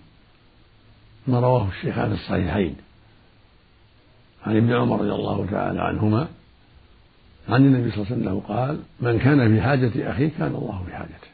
ما 1.27 1.39
رواه 1.39 1.67
الشيخان 1.67 2.11
الصحيحين. 2.11 2.75
عن 4.45 4.57
ابن 4.57 4.73
عمر 4.73 4.99
رضي 4.99 5.11
الله 5.11 5.47
تعالى 5.51 5.81
عنهما 5.81 6.27
عن 7.49 7.65
النبي 7.65 7.91
صلى 7.91 8.03
الله 8.03 8.11
عليه 8.11 8.21
وسلم 8.21 8.39
قال 8.39 8.79
من 8.99 9.19
كان 9.19 9.55
في 9.55 9.61
حاجة 9.61 10.11
أخيه 10.11 10.29
كان 10.37 10.47
الله 10.47 10.83
في 10.85 10.95
حاجته. 10.95 11.29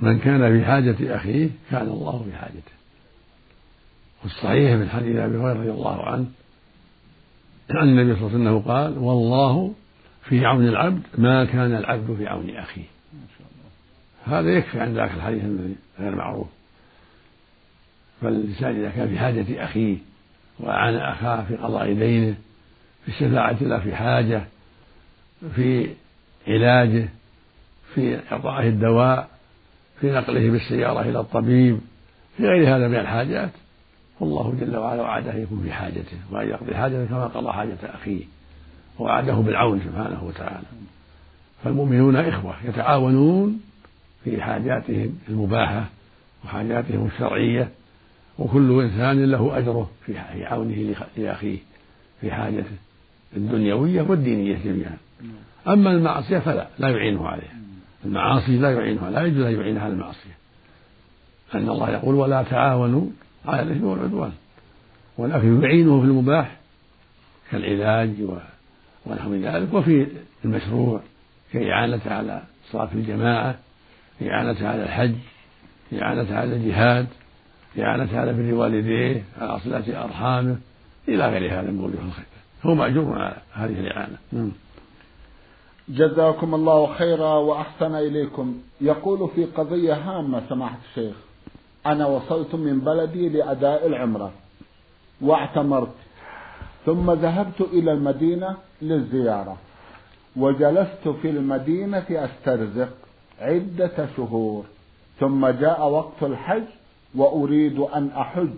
من 0.00 0.18
كان 0.18 0.58
في 0.58 0.64
حاجة 0.64 1.16
أخيه 1.16 1.50
كان 1.70 1.88
الله 1.88 2.26
في 2.30 2.36
حاجته. 2.36 2.76
والصحيح 4.22 4.72
من 4.72 4.88
حديث 4.88 5.16
أبي 5.16 5.36
هريرة 5.36 5.52
رضي 5.52 5.70
الله 5.70 6.02
عنه 6.02 6.26
عن 7.70 7.88
النبي 7.88 8.16
صلى 8.16 8.26
الله 8.26 8.38
عليه 8.38 8.50
وسلم 8.50 8.72
قال 8.72 8.98
والله 8.98 9.74
في 10.24 10.46
عون 10.46 10.68
العبد 10.68 11.02
ما 11.18 11.44
كان 11.44 11.74
العبد 11.74 12.16
في 12.16 12.26
عون 12.26 12.50
أخيه. 12.50 12.84
هذا 14.26 14.50
يكفي 14.50 14.80
عن 14.80 14.94
ذاك 14.94 15.10
الحديث 15.10 15.44
الذي 15.44 15.76
غير 15.98 16.14
معروف. 16.14 16.46
فالإنسان 18.22 18.76
إذا 18.76 18.90
كان 18.90 19.08
في 19.08 19.18
حاجة 19.18 19.64
أخيه 19.64 19.96
وأعان 20.60 20.96
أخاه 20.96 21.44
في 21.44 21.56
قضاء 21.56 21.92
دينه 21.92 22.34
في 23.04 23.08
الشفاعة 23.08 23.56
له 23.60 23.78
في 23.78 23.96
حاجة 23.96 24.42
في 25.54 25.90
علاجه 26.48 27.08
في 27.94 28.18
إعطائه 28.32 28.68
الدواء 28.68 29.28
في 30.00 30.12
نقله 30.12 30.50
بالسيارة 30.50 31.00
إلى 31.00 31.20
الطبيب 31.20 31.80
في 32.36 32.42
غير 32.42 32.76
هذا 32.76 32.88
من 32.88 32.94
الحاجات. 32.96 33.50
والله 34.20 34.54
جل 34.60 34.76
وعلا 34.76 35.02
وعده 35.02 35.34
يكون 35.34 35.62
في 35.62 35.72
حاجته 35.72 36.16
وأن 36.30 36.48
يقضي 36.48 36.74
حاجته 36.74 37.04
كما 37.04 37.26
قضى 37.26 37.52
حاجة 37.52 37.76
أخيه 37.84 38.24
ووعده 38.98 39.34
بالعون 39.34 39.80
سبحانه 39.80 40.24
وتعالى. 40.24 40.66
فالمؤمنون 41.64 42.16
إخوة 42.16 42.54
يتعاونون 42.64 43.60
في 44.24 44.42
حاجاتهم 44.42 45.18
المباحة 45.28 45.84
وحاجاتهم 46.44 47.06
الشرعية 47.06 47.68
وكل 48.38 48.82
إنسان 48.82 49.24
له 49.24 49.58
أجره 49.58 49.90
في 50.06 50.18
عونه 50.44 50.94
لأخيه 51.16 51.58
في 52.20 52.30
حاجته 52.32 52.76
الدنيوية 53.36 54.02
والدينية 54.02 54.58
جميعا. 54.64 54.96
أما 55.68 55.90
المعصية 55.90 56.38
فلا 56.38 56.68
لا 56.78 56.88
يعينه 56.88 57.28
عليها. 57.28 57.56
المعاصي 58.04 58.58
لا 58.58 58.70
يعينها 58.72 59.10
لا 59.10 59.22
يجوز 59.22 59.46
أن 59.46 59.60
يعينها 59.60 59.82
على 59.82 59.92
المعصية. 59.92 60.36
أن 61.54 61.68
الله 61.68 61.90
يقول 61.90 62.14
ولا 62.14 62.42
تعاونوا 62.42 63.06
على 63.46 63.62
الإثم 63.62 63.84
والعدوان. 63.84 64.32
ولكن 65.18 65.62
يعينه 65.62 66.00
في 66.00 66.06
المباح 66.06 66.56
كالعلاج 67.50 68.10
ونحو 69.06 69.34
ذلك. 69.34 69.74
وفي 69.74 70.06
المشروع 70.44 71.00
كإعانته 71.52 72.14
على 72.14 72.42
صلاة 72.72 72.88
الجماعة 72.94 73.58
إعانته 74.22 74.68
على 74.68 74.82
الحج 74.82 75.14
إعانته 75.92 76.36
على 76.36 76.56
الجهاد. 76.56 77.06
إعانته 77.78 78.20
على 78.20 78.32
بر 78.32 78.54
والديه 78.54 79.24
على 79.40 79.60
صلة 79.60 80.04
أرحامه 80.04 80.56
إلى 81.08 81.28
غير 81.28 81.60
هذا 81.60 81.70
من 81.70 81.80
وجوه 81.80 82.04
الخير. 82.06 82.26
هو 82.62 82.74
مأجور 82.74 83.18
على 83.18 83.36
هذه 83.52 83.80
الإعانة. 83.80 84.16
جزاكم 85.88 86.54
الله 86.54 86.94
خيرا 86.94 87.34
وأحسن 87.34 87.94
إليكم. 87.94 88.58
يقول 88.80 89.30
في 89.34 89.44
قضية 89.44 89.94
هامة 89.94 90.42
سماحة 90.48 90.78
الشيخ 90.90 91.14
أنا 91.86 92.06
وصلت 92.06 92.54
من 92.54 92.80
بلدي 92.80 93.28
لأداء 93.28 93.86
العمرة 93.86 94.32
واعتمرت 95.20 95.94
ثم 96.86 97.10
ذهبت 97.10 97.60
إلى 97.60 97.92
المدينة 97.92 98.56
للزيارة 98.82 99.56
وجلست 100.36 101.08
في 101.22 101.30
المدينة 101.30 102.04
أسترزق 102.10 102.88
عدة 103.40 104.08
شهور 104.16 104.64
ثم 105.20 105.46
جاء 105.46 105.88
وقت 105.88 106.22
الحج 106.22 106.64
وأريد 107.16 107.78
أن 107.78 108.10
أحج 108.16 108.50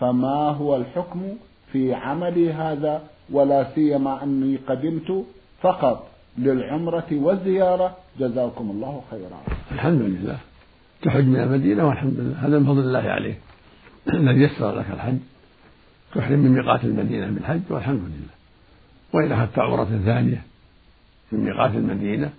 فما 0.00 0.50
هو 0.50 0.76
الحكم 0.76 1.22
في 1.72 1.94
عملي 1.94 2.52
هذا؟ 2.52 3.02
ولا 3.30 3.74
سيما 3.74 4.22
أني 4.22 4.56
قدمت 4.56 5.24
فقط 5.60 6.08
للعمرة 6.38 7.06
والزيارة. 7.12 7.96
جزاكم 8.20 8.70
الله 8.70 9.02
خيرا. 9.10 9.40
الحمد 9.72 10.00
لله. 10.00 10.38
تحج 11.02 11.24
من 11.24 11.40
المدينة 11.40 11.88
والحمد 11.88 12.14
لله. 12.18 12.46
هذا 12.46 12.58
من 12.58 12.66
فضل 12.66 12.80
الله 12.80 12.98
عليك. 12.98 13.36
الذي 14.14 14.40
يسر 14.40 14.78
لك 14.78 14.90
الحج. 14.90 15.18
تحرم 16.14 16.38
من 16.38 16.52
ميقات 16.52 16.84
المدينة 16.84 17.26
بالحج 17.26 17.60
والحمد 17.70 18.00
لله. 18.00 18.36
وإن 19.12 19.32
أخذت 19.32 19.58
عمرة 19.58 20.00
ثانية 20.04 20.42
من 21.32 21.44
ميقات 21.44 21.74
المدينة. 21.74 22.30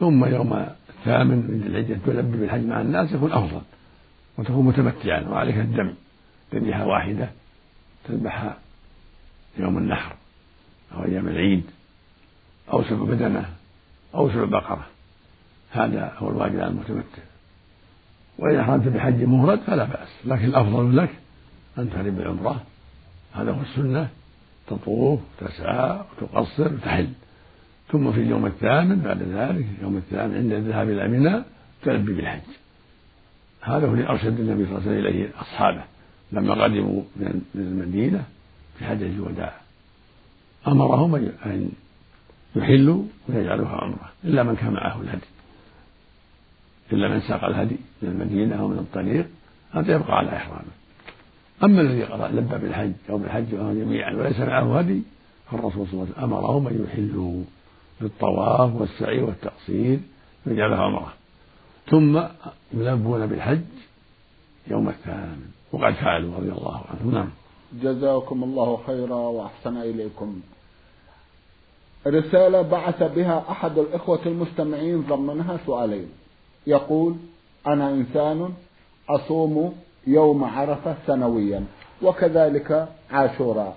ثم 0.00 0.24
يوم 0.24 0.66
الثامن 0.88 1.36
من 1.36 1.62
الحجة 1.66 1.98
تلبي 2.06 2.36
بالحج 2.38 2.66
مع 2.66 2.80
الناس 2.80 3.12
يكون 3.12 3.32
أفضل. 3.32 3.60
وتكون 4.38 4.66
متمتعا 4.66 5.20
وعليك 5.20 5.56
الدم 5.56 5.94
ذبيحة 6.54 6.86
واحدة 6.86 7.30
تذبحها 8.04 8.56
يوم 9.58 9.78
النحر 9.78 10.14
أو 10.94 11.04
أيام 11.04 11.28
العيد 11.28 11.62
أو 12.72 12.84
سبع 12.84 13.04
بدنة 13.04 13.48
أو 14.14 14.30
سبع 14.30 14.44
بقرة. 14.44 14.86
هذا 15.70 16.12
هو 16.18 16.30
الواجب 16.30 16.60
على 16.60 16.68
المتمتع. 16.68 17.22
وإن 18.38 18.58
أحرمت 18.58 18.88
بحج 18.88 19.22
مفرد 19.22 19.60
فلا 19.60 19.84
بأس 19.84 20.08
لكن 20.24 20.44
الأفضل 20.44 20.96
لك 20.96 21.10
أن 21.78 21.90
تحرم 21.90 22.14
بالعمرة 22.14 22.62
هذا 23.34 23.50
هو 23.52 23.60
السنة. 23.60 24.08
تطوف 24.66 25.20
تسعى 25.40 26.00
وتقصر 26.22 26.74
وتحل 26.74 27.08
ثم 27.92 28.12
في 28.12 28.20
اليوم 28.20 28.46
الثامن 28.46 29.00
بعد 29.00 29.22
ذلك 29.22 29.66
اليوم 29.78 29.96
الثامن 29.96 30.34
عند 30.34 30.52
الذهاب 30.52 30.90
إلى 30.90 31.08
منى 31.08 31.42
تلبي 31.82 32.12
بالحج. 32.12 32.40
هذا 33.60 33.86
هو 33.86 33.92
اللي 33.92 34.08
أرشد 34.08 34.40
النبي 34.40 34.66
صلى 34.66 34.78
الله 34.78 34.88
عليه 34.88 35.00
وسلم 35.00 35.06
إليه 35.06 35.30
أصحابه 35.40 35.84
لما 36.32 36.64
قدموا 36.64 37.02
من 37.16 37.42
المدينة 37.54 38.24
في 38.78 38.84
حجة 38.84 39.06
الوداع 39.06 39.54
أمرهم 40.68 41.14
أن 41.14 41.70
يحلوا 42.56 43.02
ويجعلوها 43.28 43.76
عمرة 43.76 44.10
إلا 44.24 44.42
من 44.42 44.56
كان 44.56 44.72
معه 44.72 45.00
الهدي. 45.00 45.26
إلا 46.92 47.08
من 47.08 47.20
ساق 47.20 47.44
الهدي 47.44 47.76
من 48.02 48.08
المدينة 48.08 48.60
أو 48.60 48.68
من 48.68 48.78
الطريق 48.78 49.26
هذا 49.72 49.94
يبقى 49.94 50.18
على 50.18 50.36
إحرامه. 50.36 50.72
أما 51.64 51.80
الذي 51.80 52.02
لبى 52.36 52.58
بالحج 52.58 52.92
أو 53.10 53.18
بالحج 53.18 53.50
جميعا 53.50 54.12
وليس 54.12 54.40
معه 54.40 54.78
هدي 54.78 55.02
فالرسول 55.50 55.86
صلى 55.86 55.92
الله 55.92 56.02
عليه 56.02 56.12
وسلم 56.12 56.24
أمرهم 56.24 56.66
أن 56.66 56.84
يحلوا 56.84 57.44
بالطواف 58.00 58.74
والسعي 58.74 59.22
والتقصير 59.22 59.98
ويجعلها 60.46 60.82
عمرة. 60.82 61.12
ثم 61.90 62.22
يلبون 62.74 63.26
بالحج 63.26 63.60
يوم 64.66 64.88
الثامن 64.88 65.40
وقد 65.72 65.94
فعلوا 65.94 66.36
رضي 66.36 66.48
الله 66.48 66.82
عنهم. 66.90 67.14
نعم. 67.14 67.30
جزاكم 67.82 68.44
الله 68.44 68.78
خيرا 68.86 69.16
وأحسن 69.16 69.76
إليكم. 69.76 70.40
رسالة 72.06 72.62
بعث 72.62 73.02
بها 73.02 73.44
أحد 73.50 73.78
الإخوة 73.78 74.20
المستمعين 74.26 75.00
ضمنها 75.00 75.58
سؤالين. 75.66 76.08
يقول 76.66 77.16
أنا 77.66 77.90
إنسان 77.90 78.52
أصوم 79.08 79.74
يوم 80.06 80.44
عرفة 80.44 80.96
سنويا 81.06 81.64
وكذلك 82.02 82.88
عاشوراء. 83.10 83.76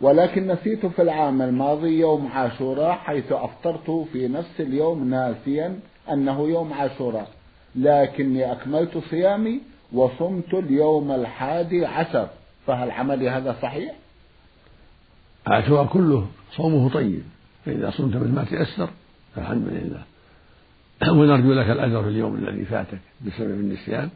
ولكن 0.00 0.46
نسيت 0.46 0.86
في 0.86 1.02
العام 1.02 1.42
الماضي 1.42 1.98
يوم 2.00 2.28
عاشوراء 2.34 2.92
حيث 2.92 3.32
أفطرت 3.32 4.06
في 4.12 4.28
نفس 4.28 4.60
اليوم 4.60 5.10
ناسيا 5.10 5.80
أنه 6.12 6.48
يوم 6.48 6.72
عاشوراء. 6.72 7.37
لكني 7.76 8.52
أكملت 8.52 8.98
صيامي 9.10 9.60
وصمت 9.92 10.54
اليوم 10.54 11.12
الحادي 11.12 11.86
عشر. 11.86 12.28
فهل 12.66 12.90
عملي 12.90 13.30
هذا 13.30 13.56
صحيح؟ 13.62 13.94
عاشوراء 15.46 15.86
كله. 15.86 16.26
صومه 16.56 16.90
طيب. 16.90 17.22
فإذا 17.64 17.90
صمت 17.90 18.16
مثل 18.16 18.32
ما 18.32 18.44
تيسر 18.44 18.90
فالحمد 19.34 19.68
لله. 19.68 20.02
ونرجو 21.18 21.52
لك 21.52 21.70
الأجر 21.70 22.02
في 22.02 22.08
اليوم 22.08 22.34
الذي 22.34 22.64
فاتك 22.64 22.98
بسبب 23.26 23.50
النسيان 23.50 24.08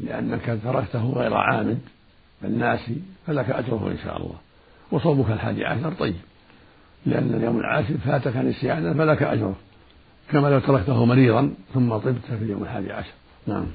لأنك 0.00 0.58
تركته 0.64 1.12
غير 1.12 1.34
عامد 1.34 1.78
بل 2.42 2.50
ناسي 2.50 2.96
فلك 3.26 3.50
أجره 3.50 3.90
إن 3.90 3.98
شاء 4.04 4.16
الله. 4.16 4.36
وصومك 4.92 5.30
الحادي 5.30 5.64
عشر 5.64 5.92
طيب. 5.92 6.16
لأن 7.06 7.34
اليوم 7.34 7.58
العاشر 7.58 7.94
فاتك 7.98 8.36
نسيانا 8.36 8.94
فلك 8.94 9.22
أجره. 9.22 9.56
كما 10.32 10.48
لو 10.48 10.58
تركته 10.58 11.04
مريضا 11.04 11.54
ثم 11.74 11.96
طبت 11.96 12.24
في 12.38 12.44
اليوم 12.44 12.62
الحادي 12.62 12.92
عشر. 12.92 13.12
نعم. 13.46 13.66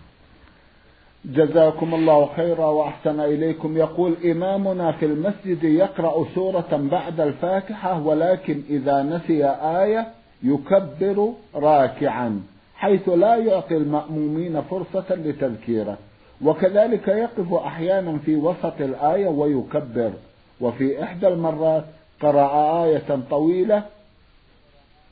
جزاكم 1.25 1.93
الله 1.95 2.29
خيرا 2.35 2.65
وأحسن 2.65 3.19
إليكم. 3.19 3.77
يقول 3.77 4.15
إمامنا 4.25 4.91
في 4.91 5.05
المسجد 5.05 5.63
يقرأ 5.63 6.25
سورة 6.35 6.87
بعد 6.91 7.19
الفاتحة 7.19 8.01
ولكن 8.01 8.61
إذا 8.69 9.03
نسي 9.03 9.45
آية 9.61 10.07
يكبر 10.43 11.33
راكعا 11.55 12.41
حيث 12.75 13.09
لا 13.09 13.35
يعطي 13.35 13.77
المأمومين 13.77 14.61
فرصة 14.61 15.15
لتذكيره. 15.15 15.97
وكذلك 16.41 17.07
يقف 17.07 17.53
أحيانا 17.53 18.17
في 18.17 18.35
وسط 18.35 18.81
الآية 18.81 19.27
ويكبر. 19.27 20.11
وفي 20.61 21.03
إحدى 21.03 21.27
المرات 21.27 21.85
قرأ 22.21 22.83
آية 22.83 23.19
طويلة 23.29 23.83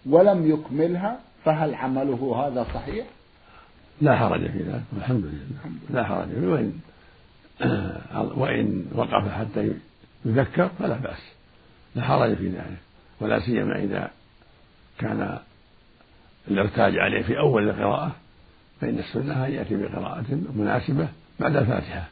ولم 0.10 0.52
يكملها 0.52 1.20
فهل 1.46 1.76
عمله 1.76 2.48
هذا 2.48 2.68
صحيح؟ 2.74 3.06
لا 4.02 4.18
حرج 4.18 4.52
في 4.52 4.58
ذلك 4.58 4.84
الحمد 4.98 5.26
لله. 5.26 5.72
لا 5.90 6.04
حرج. 6.04 6.28
وإن 6.44 6.74
وإن 8.42 8.86
وقف 8.96 9.32
حتى 9.32 9.74
يذكر 10.26 10.70
فلا 10.80 10.98
بأس. 10.98 11.32
لا 11.96 12.04
حرج 12.04 12.36
في 12.36 12.50
ذلك. 12.50 12.78
ولا 13.20 13.40
سيما 13.40 13.84
إذا 13.84 14.12
كان 14.98 15.40
الإرتاج 16.48 16.98
عليه 16.98 17.22
في 17.22 17.40
أول 17.40 17.70
القراءة 17.70 18.16
فإن 18.82 19.00
السنة 19.00 19.46
أن 19.46 19.52
يأتي 19.52 19.76
بقراءة 19.76 20.26
مناسبة 20.56 21.08
بعد 21.40 21.56
الفاتحة. 21.56 22.10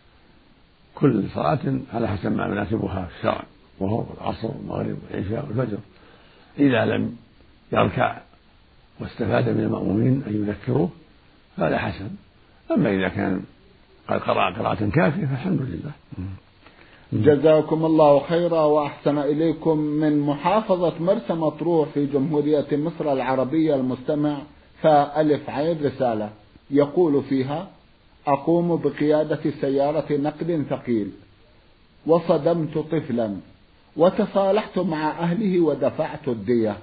كل 0.96 1.24
صلاة 1.34 1.80
على 1.94 2.08
حسب 2.08 2.32
ما 2.32 2.46
يناسبها 2.46 3.08
الشرع 3.18 3.44
وهو 3.80 4.06
العصر 4.18 4.48
والمغرب 4.48 4.98
والعشاء 5.04 5.46
والفجر 5.46 5.78
إذا 6.60 6.86
لم 6.86 7.18
يركع 7.72 8.18
واستفاد 9.00 9.50
من 9.50 9.64
المأمومين 9.64 10.24
أن 10.28 10.48
يذكروه 10.48 10.90
هذا 11.58 11.78
حسن. 11.78 12.10
أما 12.72 12.90
إذا 12.90 13.08
كان 13.08 13.42
قد 14.08 14.20
قرأ 14.20 14.54
قراءة 14.54 14.90
كافية 14.90 15.26
فالحمد 15.26 15.62
لله. 15.62 15.92
جزاكم 17.14 17.86
الله 17.86 18.20
خيرا 18.20 18.62
وأحسن 18.66 19.18
إليكم 19.18 19.78
من 19.78 20.20
محافظة 20.20 20.94
مرسى 21.00 21.34
مطروح 21.34 21.90
في 21.90 22.06
جمهورية 22.06 22.68
مصر 22.72 23.14
العربية 23.14 23.76
المستمع 23.76 24.38
فألف 24.82 25.50
عين 25.50 25.86
رسالة. 25.86 26.30
يقول 26.72 27.24
فيها 27.24 27.68
أقوم 28.28 28.76
بقيادة 28.76 29.52
سيارة 29.62 30.14
نقل 30.18 30.66
ثقيل. 30.70 31.12
وصدمت 32.06 32.78
طفلا. 32.78 33.36
وتصالحت 33.98 34.80
مع 34.80 35.10
أهله 35.10 35.60
ودفعت 35.60 36.28
الدية. 36.28 36.78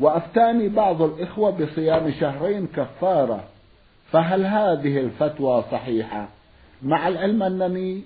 وأفتاني 0.00 0.68
بعض 0.68 1.02
الإخوة 1.02 1.50
بصيام 1.50 2.12
شهرين 2.20 2.66
كفارة 2.66 3.44
فهل 4.12 4.46
هذه 4.46 5.00
الفتوى 5.00 5.64
صحيحة؟ 5.72 6.28
مع 6.82 7.08
العلم 7.08 7.42
أنني 7.42 8.02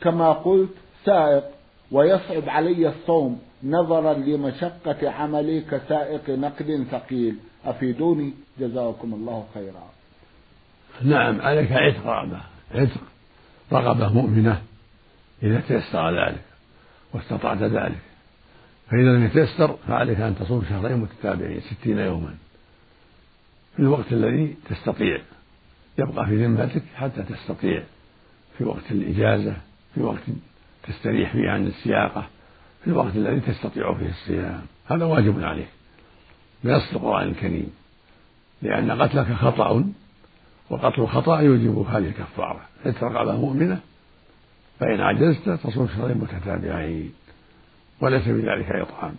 كما 0.00 0.32
قلت 0.32 0.70
سائق 1.04 1.44
ويصعب 1.92 2.48
علي 2.48 2.88
الصوم 2.88 3.40
نظرا 3.64 4.14
لمشقة 4.14 5.10
عملي 5.10 5.60
كسائق 5.60 6.30
نقد 6.30 6.86
ثقيل. 6.90 7.36
أفيدوني؟ 7.64 8.32
جزاكم 8.60 9.14
الله 9.14 9.46
خيرا. 9.54 9.84
نعم 11.02 11.40
عليك 11.40 11.72
عتق 11.72 12.06
رغبة 12.06 12.40
عتق 12.74 13.00
رغبة 13.72 14.12
مؤمنة 14.12 14.62
إذا 15.42 15.60
تيسر 15.68 16.26
ذلك 16.26 16.44
واستطعت 17.14 17.62
ذلك. 17.62 18.13
فإذا 18.94 19.12
لم 19.12 19.24
يتيسر 19.24 19.76
فعليك 19.88 20.20
أن 20.20 20.36
تصوم 20.38 20.64
شهرين 20.68 20.96
متتابعين 20.96 21.60
ستين 21.60 21.98
يوما. 21.98 22.34
في 23.76 23.82
الوقت 23.82 24.12
الذي 24.12 24.56
تستطيع. 24.70 25.18
يبقى 25.98 26.26
في 26.26 26.46
ذمتك 26.46 26.82
حتى 26.96 27.22
تستطيع. 27.22 27.82
في 28.58 28.64
وقت 28.64 28.90
الإجازة 28.90 29.56
في 29.94 30.02
وقت 30.02 30.22
تستريح 30.88 31.32
فيه 31.32 31.50
عن 31.50 31.66
السياقة 31.66 32.26
في 32.84 32.90
الوقت 32.90 33.16
الذي 33.16 33.40
تستطيع 33.40 33.94
فيه 33.94 34.08
الصيام. 34.08 34.62
هذا 34.86 35.04
واجب 35.04 35.44
عليك. 35.44 35.68
بنص 36.64 36.92
القرآن 36.92 37.28
الكريم. 37.28 37.70
لأن 38.62 39.02
قتلك 39.02 39.32
خطأ 39.32 39.84
وقتل 40.70 41.02
الخطأ 41.02 41.40
يوجب 41.40 41.78
هذه 41.78 42.06
الكفارة. 42.06 42.60
عتق 42.86 43.04
رقبة 43.04 43.36
مؤمنة 43.36 43.80
فإن 44.80 45.00
عجزت 45.00 45.48
تصوم 45.48 45.88
شهرين 45.88 46.18
متتابعين. 46.18 47.12
وليس 48.00 48.28
بذلك 48.28 48.70
إطعام. 48.70 49.14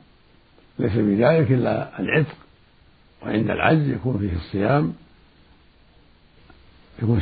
ليس 0.79 0.95
بذلك 0.95 1.51
إلا 1.51 1.99
العتق 1.99 2.35
وعند 3.23 3.49
العجز 3.49 3.89
يكون 3.89 4.17
فيه 4.17 4.35
الصيام 4.35 4.93
يكون 7.03 7.21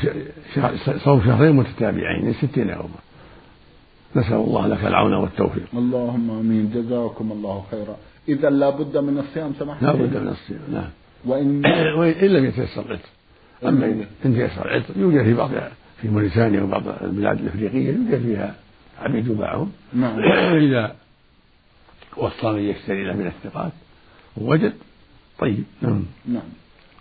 صوم 0.98 1.22
شهرين 1.26 1.56
متتابعين 1.56 2.26
من 2.26 2.34
ستين 2.34 2.70
يوما. 2.70 3.00
نسأل 4.16 4.34
الله 4.34 4.68
لك 4.68 4.86
العون 4.86 5.14
والتوفيق. 5.14 5.68
اللهم 5.74 6.32
آمين. 6.32 6.72
جزاكم 6.76 7.32
الله 7.32 7.66
خيرا. 7.72 7.98
إذا 8.28 8.50
لا 8.50 8.70
بد 8.70 8.98
من 8.98 9.18
الصيام 9.18 9.54
سمحت 9.60 9.84
لا 9.84 9.92
بد 9.92 10.18
من 10.18 10.28
الصيام 10.28 10.62
نعم. 10.72 10.90
وإن 11.26 11.66
وإن 12.00 12.28
لم 12.28 12.46
يتيسر 12.46 12.86
العتق. 12.86 13.10
أما 13.66 13.86
إن 14.26 14.36
تيسر 14.36 14.66
العتق 14.66 14.98
يوجد 14.98 15.24
في 15.24 15.34
بعض 15.34 15.50
في 16.02 16.10
موريتانيا 16.10 16.62
وبعض 16.62 16.84
البلاد 17.02 17.40
الإفريقية 17.40 17.88
يوجد 17.88 18.22
فيها 18.22 18.56
عبيد 19.02 19.28
يباعون 19.28 19.72
نعم. 19.94 20.20
إذا 20.68 20.96
وصى 22.18 22.48
من 22.52 22.60
يشتري 22.60 23.04
له 23.04 23.14
من 23.14 23.28
الثقات. 23.28 23.72
ووجد 24.38 24.74
طيب 25.40 25.64
نعم. 25.82 26.06
نعم. 26.26 26.50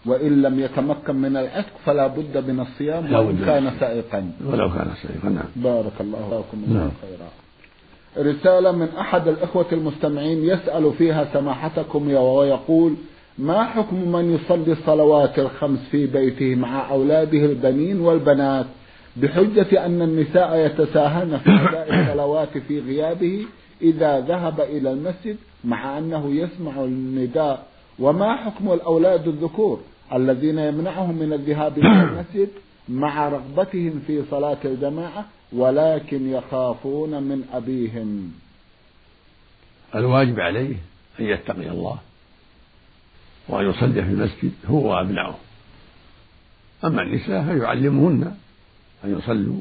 وإن 0.07 0.43
لم 0.43 0.61
يتمكن 0.61 1.17
من 1.17 1.37
العتق 1.37 1.73
فلا 1.85 2.07
بد 2.07 2.51
من 2.51 2.61
الصيام 2.61 3.07
لا 3.07 3.19
وإن 3.19 3.39
كان 3.47 3.73
سائقا. 3.81 4.33
ولو 4.45 4.69
كان 4.69 4.91
سيفا 5.03 5.29
نعم. 5.29 5.45
بارك 5.57 5.93
الله 6.01 6.19
فيكم 6.19 6.65
الله 6.65 6.81
نعم. 6.81 6.91
خيرا. 7.03 7.29
رسالة 8.19 8.73
من 8.73 8.89
أحد 8.99 9.29
الإخوة 9.29 9.67
المستمعين 9.73 10.45
يسأل 10.45 10.93
فيها 10.99 11.29
سماحتكم 11.33 12.13
ويقول 12.13 12.95
ما 13.39 13.65
حكم 13.65 14.13
من 14.13 14.35
يصلي 14.35 14.73
الصلوات 14.73 15.39
الخمس 15.39 15.79
في 15.91 16.07
بيته 16.07 16.55
مع 16.55 16.91
أولاده 16.91 17.45
البنين 17.45 18.01
والبنات 18.01 18.67
بحجة 19.17 19.87
أن 19.87 20.03
النساء 20.03 20.57
يتساهلن 20.57 21.39
في 21.39 21.51
أداء 21.51 22.01
الصلوات 22.01 22.59
في 22.59 22.81
غيابه 22.81 23.45
إذا 23.83 24.21
ذهب 24.21 24.61
إلى 24.61 24.93
المسجد 24.93 25.37
مع 25.65 25.99
أنه 25.99 26.35
يسمع 26.35 26.85
النداء 26.85 27.67
وما 27.99 28.37
حكم 28.37 28.73
الأولاد 28.73 29.29
الذكور 29.29 29.81
الذين 30.13 30.59
يمنعهم 30.59 31.19
من 31.19 31.33
الذهاب 31.33 31.79
إلى 31.79 32.03
المسجد؟ 32.03 32.49
مع 32.89 33.29
رغبتهم 33.29 34.03
في 34.07 34.23
صلاة 34.31 34.59
الجماعة 34.65 35.25
ولكن 35.53 36.31
يخافون 36.31 37.23
من 37.23 37.45
أبيهم. 37.53 38.33
الواجب 39.95 40.41
عليه 40.41 40.77
أن 41.21 41.25
يتقي 41.25 41.71
الله 41.71 41.99
وأن 43.49 43.71
يصلي 43.71 44.03
في 44.03 44.09
المسجد 44.09 44.53
هو 44.67 44.91
وأبنائه. 44.91 45.39
أما 46.85 47.03
النساء 47.03 47.45
فيعلمهن 47.45 48.35
أن 49.05 49.19
يصلوا 49.19 49.61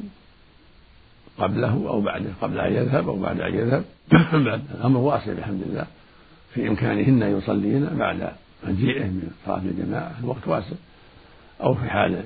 قبله 1.38 1.88
أو 1.88 2.00
بعده 2.00 2.30
قبل 2.40 2.60
أن 2.60 2.72
يذهب 2.72 3.08
أو 3.08 3.16
بعد 3.16 3.40
أن 3.40 3.54
يذهب. 3.54 3.84
الأمر 4.74 4.98
واسع 4.98 5.32
بحمد 5.32 5.62
الله 5.62 5.86
في 6.54 6.68
إمكانهن 6.68 7.22
أن 7.22 7.38
يصلين 7.38 7.86
بعد 7.86 8.32
مجيئه 8.64 9.04
من 9.04 9.30
صلاة 9.46 9.58
الجماعة 9.58 10.14
الوقت 10.20 10.48
واسع 10.48 10.76
أو 11.62 11.74
في 11.74 11.90
حال 11.90 12.24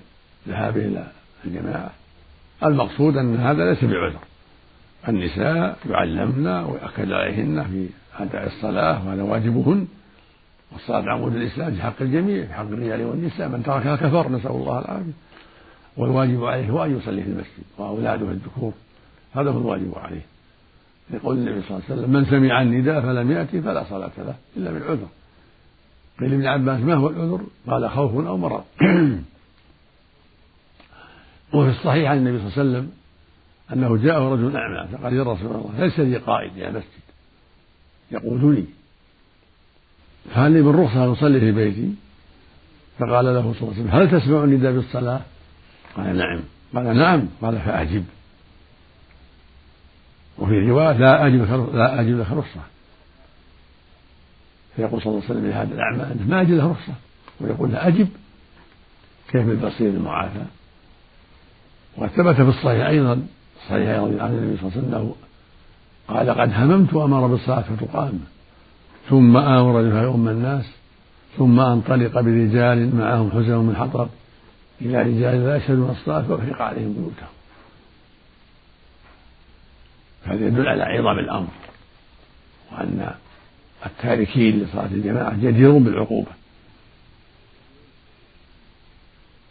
ذهابه 0.48 0.84
إلى 0.84 1.06
الجماعة. 1.44 1.90
المقصود 2.64 3.16
أن 3.16 3.36
هذا 3.36 3.70
ليس 3.70 3.84
بعذر. 3.84 4.20
النساء 5.08 5.78
يعلمن 5.90 6.46
ويؤكد 6.46 7.12
عليهن 7.12 7.64
في 7.64 7.88
أداء 8.22 8.46
الصلاة 8.46 9.06
وهذا 9.06 9.22
واجبهن. 9.22 9.86
والصلاة 10.72 11.12
عمود 11.12 11.36
الإسلام 11.36 11.74
في 11.74 11.82
حق 11.82 12.02
الجميع 12.02 12.46
في 12.46 12.52
حق 12.52 12.62
الرجال 12.62 13.04
والنساء. 13.04 13.48
من 13.48 13.62
تركها 13.62 13.96
كفر 13.96 14.28
نسأل 14.28 14.50
الله 14.50 14.78
العافية. 14.78 15.12
والواجب 15.96 16.44
عليه 16.44 16.70
هو 16.70 16.84
أن 16.84 16.96
يصلي 16.96 17.22
في 17.22 17.28
المسجد. 17.28 17.64
وأولاده 17.78 18.30
الذكور. 18.30 18.72
هذا 19.34 19.50
هو 19.50 19.58
الواجب 19.58 19.98
عليه. 19.98 20.22
يقول 21.10 21.38
النبي 21.38 21.62
صلى 21.62 21.70
الله 21.70 21.82
عليه 21.90 22.00
وسلم 22.00 22.10
من 22.12 22.24
سمع 22.24 22.62
النداء 22.62 23.00
فلم 23.00 23.30
يأتي 23.30 23.62
فلا 23.62 23.84
صلاة 23.90 24.10
له 24.18 24.34
إلا 24.56 24.72
بالعذر. 24.72 25.08
قيل 26.20 26.32
ابن 26.34 26.46
عباس 26.46 26.80
ما 26.80 26.94
هو 26.94 27.08
العذر؟ 27.08 27.40
قال 27.66 27.90
خوف 27.90 28.26
أو 28.26 28.36
مرض. 28.36 28.64
وفي 31.54 31.70
الصحيح 31.70 32.10
عن 32.10 32.18
النبي 32.18 32.38
صلى 32.38 32.46
الله 32.46 32.58
عليه 32.58 32.70
وسلم 32.70 32.92
أنه 33.72 33.96
جاءه 33.96 34.32
رجل 34.32 34.56
أعمى 34.56 34.88
فقال 34.92 35.14
يا 35.14 35.22
رسول 35.22 35.46
الله 35.46 35.70
ليس 35.78 36.00
لي 36.00 36.16
قائد 36.16 36.56
يا 36.56 36.70
مسجد. 36.70 37.06
يقودني 38.10 38.64
فهل 40.34 40.52
لي 40.52 40.62
من 40.62 40.80
رخصة 40.80 41.04
أن 41.04 41.10
أصلي 41.10 41.40
في 41.40 41.52
بيتي؟ 41.52 41.94
فقال 42.98 43.24
له 43.24 43.52
صلى 43.52 43.68
الله 43.68 43.74
عليه 43.74 43.80
وسلم 43.82 43.88
هل 43.88 44.20
تسمع 44.20 44.44
النداء 44.44 44.72
بالصلاة؟ 44.72 45.20
قال 45.96 46.16
نعم. 46.16 46.40
قال 46.74 46.96
نعم. 46.96 47.28
قال 47.42 47.58
فأجب. 47.58 48.04
وفي 50.38 50.70
رواية 50.70 50.92
لا 50.92 51.26
أجب 51.26 51.74
لا 51.74 52.00
أجب 52.00 52.18
لك 52.18 52.30
رخصة 52.30 52.60
فيقول 54.76 55.02
صلى 55.02 55.12
الله 55.12 55.22
عليه 55.22 55.30
وسلم 55.30 55.50
لهذا 55.50 55.74
الأعمى 55.74 56.02
أنه 56.02 56.26
ما 56.28 56.40
أجد 56.40 56.50
له 56.50 56.70
رخصة 56.70 56.92
ويقول 57.40 57.72
له 57.72 57.88
أجب 57.88 58.08
كيف 59.28 59.46
بالبصير 59.46 59.88
المعافى؟ 59.90 60.42
وقد 61.96 62.08
ثبت 62.08 62.34
في 62.34 62.42
الصحيح 62.42 62.86
أيضا 62.86 63.22
صحيح 63.68 63.88
أيضا 63.88 64.22
عن 64.22 64.30
النبي 64.30 64.56
صلى 64.56 64.68
الله 64.68 64.72
عليه 64.76 64.78
وسلم 64.78 64.94
أنه 64.94 65.14
قال 66.08 66.30
قد 66.30 66.52
هممت 66.52 66.94
أمر 66.94 67.26
بالصلاة 67.26 67.60
فتقام. 67.60 68.20
ثم 69.08 69.36
آمر 69.36 69.82
بها 69.82 70.02
يؤم 70.02 70.28
الناس 70.28 70.64
ثم 71.38 71.60
أنطلق 71.60 72.20
برجال 72.20 72.96
معهم 72.96 73.30
حزم 73.30 73.58
من 73.58 73.76
حطب 73.76 74.08
إلى 74.80 75.02
رجال 75.02 75.44
لا 75.44 75.56
يشهدون 75.56 75.90
الصلاة 75.90 76.22
فأحرق 76.22 76.62
عليهم 76.62 76.92
بيوتهم. 76.92 77.35
هذا 80.26 80.46
يدل 80.46 80.68
على 80.68 80.82
عظم 80.82 81.18
الأمر 81.18 81.48
وأن 82.72 83.14
التاركين 83.86 84.60
لصلاة 84.60 84.86
الجماعة 84.86 85.36
جدير 85.36 85.78
بالعقوبة. 85.78 86.30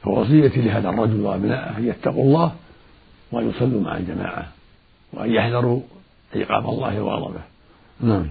فوصيتي 0.03 0.61
لهذا 0.61 0.89
الرجل 0.89 1.21
وأبنائه 1.21 1.77
أن 1.77 1.87
يتقوا 1.87 2.23
الله 2.23 2.55
وأن 3.31 3.49
يصلوا 3.49 3.81
مع 3.81 3.97
الجماعة 3.97 4.47
وأن 5.13 5.31
يحذروا 5.31 5.81
عقاب 6.35 6.69
الله 6.69 7.01
وغضبه. 7.01 7.41
نعم. 7.99 8.27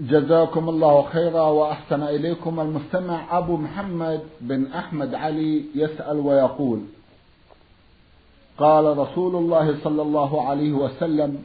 جزاكم 0.00 0.68
الله 0.68 1.02
خيرا 1.02 1.40
وأحسن 1.40 2.02
إليكم 2.02 2.60
المستمع 2.60 3.38
أبو 3.38 3.56
محمد 3.56 4.20
بن 4.40 4.66
أحمد 4.66 5.14
علي 5.14 5.64
يسأل 5.74 6.16
ويقول 6.16 6.80
قال 8.58 8.98
رسول 8.98 9.36
الله 9.36 9.76
صلى 9.84 10.02
الله 10.02 10.48
عليه 10.48 10.72
وسلم 10.72 11.42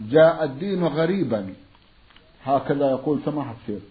جاء 0.00 0.44
الدين 0.44 0.84
غريبا. 0.84 1.46
هكذا 2.44 2.90
يقول 2.90 3.20
سماحة 3.24 3.54
الشيخ. 3.62 3.82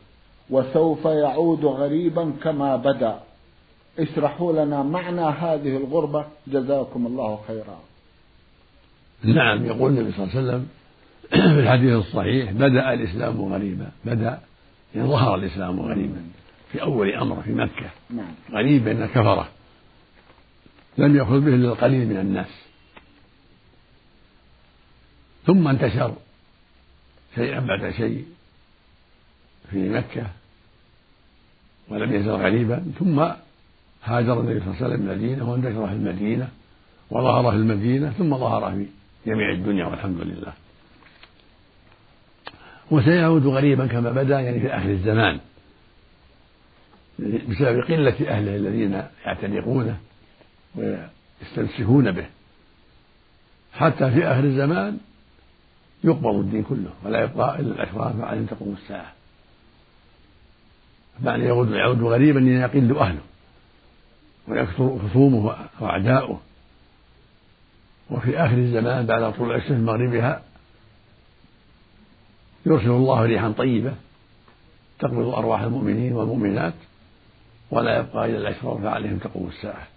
وسوف 0.50 1.06
يعود 1.06 1.66
غريبا 1.66 2.34
كما 2.44 2.76
بدأ. 2.76 3.20
اشرحوا 4.00 4.54
لنا 4.66 4.84
معنى 4.84 5.22
هذه 5.22 5.78
الغربة. 5.78 6.26
جزاكم 6.48 7.08
الله 7.08 7.40
خيرا. 7.48 7.80
نعم 9.24 9.66
يقول 9.66 9.92
النبي 9.92 10.12
صلى 10.12 10.24
الله 10.24 10.38
عليه 10.38 10.48
وسلم 10.48 10.68
في 11.30 11.60
الحديث 11.60 11.94
الصحيح 11.94 12.52
بدأ 12.52 12.94
الإسلام 12.94 13.54
غريبا. 13.54 13.92
بدأ 14.06 14.40
يعني 14.96 15.08
ظهر 15.08 15.36
الإسلام 15.36 15.80
غريبا 15.80 16.22
في 16.72 16.82
أول 16.82 17.14
أمره 17.14 17.42
في 17.42 17.54
مكة. 17.54 17.90
نعم. 18.10 18.34
غريب 18.52 18.84
بين 18.84 19.04
الكفرة 19.04 19.48
لم 20.98 21.16
يأخذ 21.16 21.40
به 21.40 21.56
إلا 21.56 21.68
القليل 21.68 22.08
من 22.08 22.18
الناس. 22.18 22.50
ثم 25.46 25.68
انتشر 25.68 26.14
شيئا 27.36 27.60
بعد 27.60 27.92
شيء 27.92 28.26
في 29.72 29.90
مكة 29.90 30.28
ولم 31.90 32.14
يزل 32.14 32.32
غريبا. 32.32 32.86
ثم 33.00 33.20
هاجر 34.04 34.40
النبي 34.40 34.60
صلى 34.60 34.68
الله 34.68 34.84
عليه 34.84 34.86
وسلم 34.86 35.10
المدينة 35.10 35.52
وانتشر 35.52 35.88
في 35.88 35.94
المدينة 35.94 36.50
وظهر 37.10 37.52
في 37.52 37.58
المدينة 37.58 38.10
ثم 38.10 38.38
ظهر 38.38 38.72
في 38.72 38.86
جميع 39.26 39.52
الدنيا 39.52 39.86
والحمد 39.86 40.22
لله. 40.22 40.54
وسيعود 42.92 43.46
غريبا 43.46 43.88
كما 43.88 44.12
بدا 44.12 44.40
يعني 44.40 44.60
في 44.60 44.68
آخر 44.68 44.90
الزمان 44.90 45.40
بسبب 47.20 47.80
قلة 47.82 48.30
أهله 48.30 48.56
الذين 48.56 49.04
يعتنقونه. 49.26 49.98
ويستمسكون 50.78 52.12
به. 52.12 52.26
حتى 53.74 54.12
في 54.12 54.28
آخر 54.28 54.44
الزمان 54.44 54.98
يقبض 56.04 56.36
الدين 56.36 56.64
كله 56.64 56.90
ولا 57.04 57.24
يبقى 57.24 57.60
إلا 57.60 57.74
الأشراف 57.84 58.16
بعد 58.16 58.38
أن 58.38 58.48
تقوم 58.48 58.76
الساعة. 58.84 59.14
معنى 61.24 61.46
يعود 61.46 61.72
يعود 61.72 62.02
غريبا 62.02 62.40
يقل 62.40 62.98
أهله 62.98 63.22
ويكثر 64.48 65.00
خصومه 65.00 65.56
وأعداؤه. 65.80 66.40
وفي 68.10 68.38
آخر 68.38 68.58
الزمان 68.58 69.06
بعد 69.06 69.34
طلوع 69.34 69.56
الشمس 69.56 69.80
مغربها 69.80 70.42
يرسل 72.66 72.90
الله 72.90 73.26
ريحا 73.26 73.52
طيبة 73.52 73.94
تقبض 75.00 75.28
أرواح 75.28 75.62
المؤمنين 75.62 76.14
والمؤمنات 76.14 76.74
ولا 77.72 78.00
يبقى 78.00 78.26
إلا 78.26 78.38
الأشرار 78.38 78.80
فعليهم 78.84 79.18
تقوم 79.18 79.48
الساعة. 79.48 79.88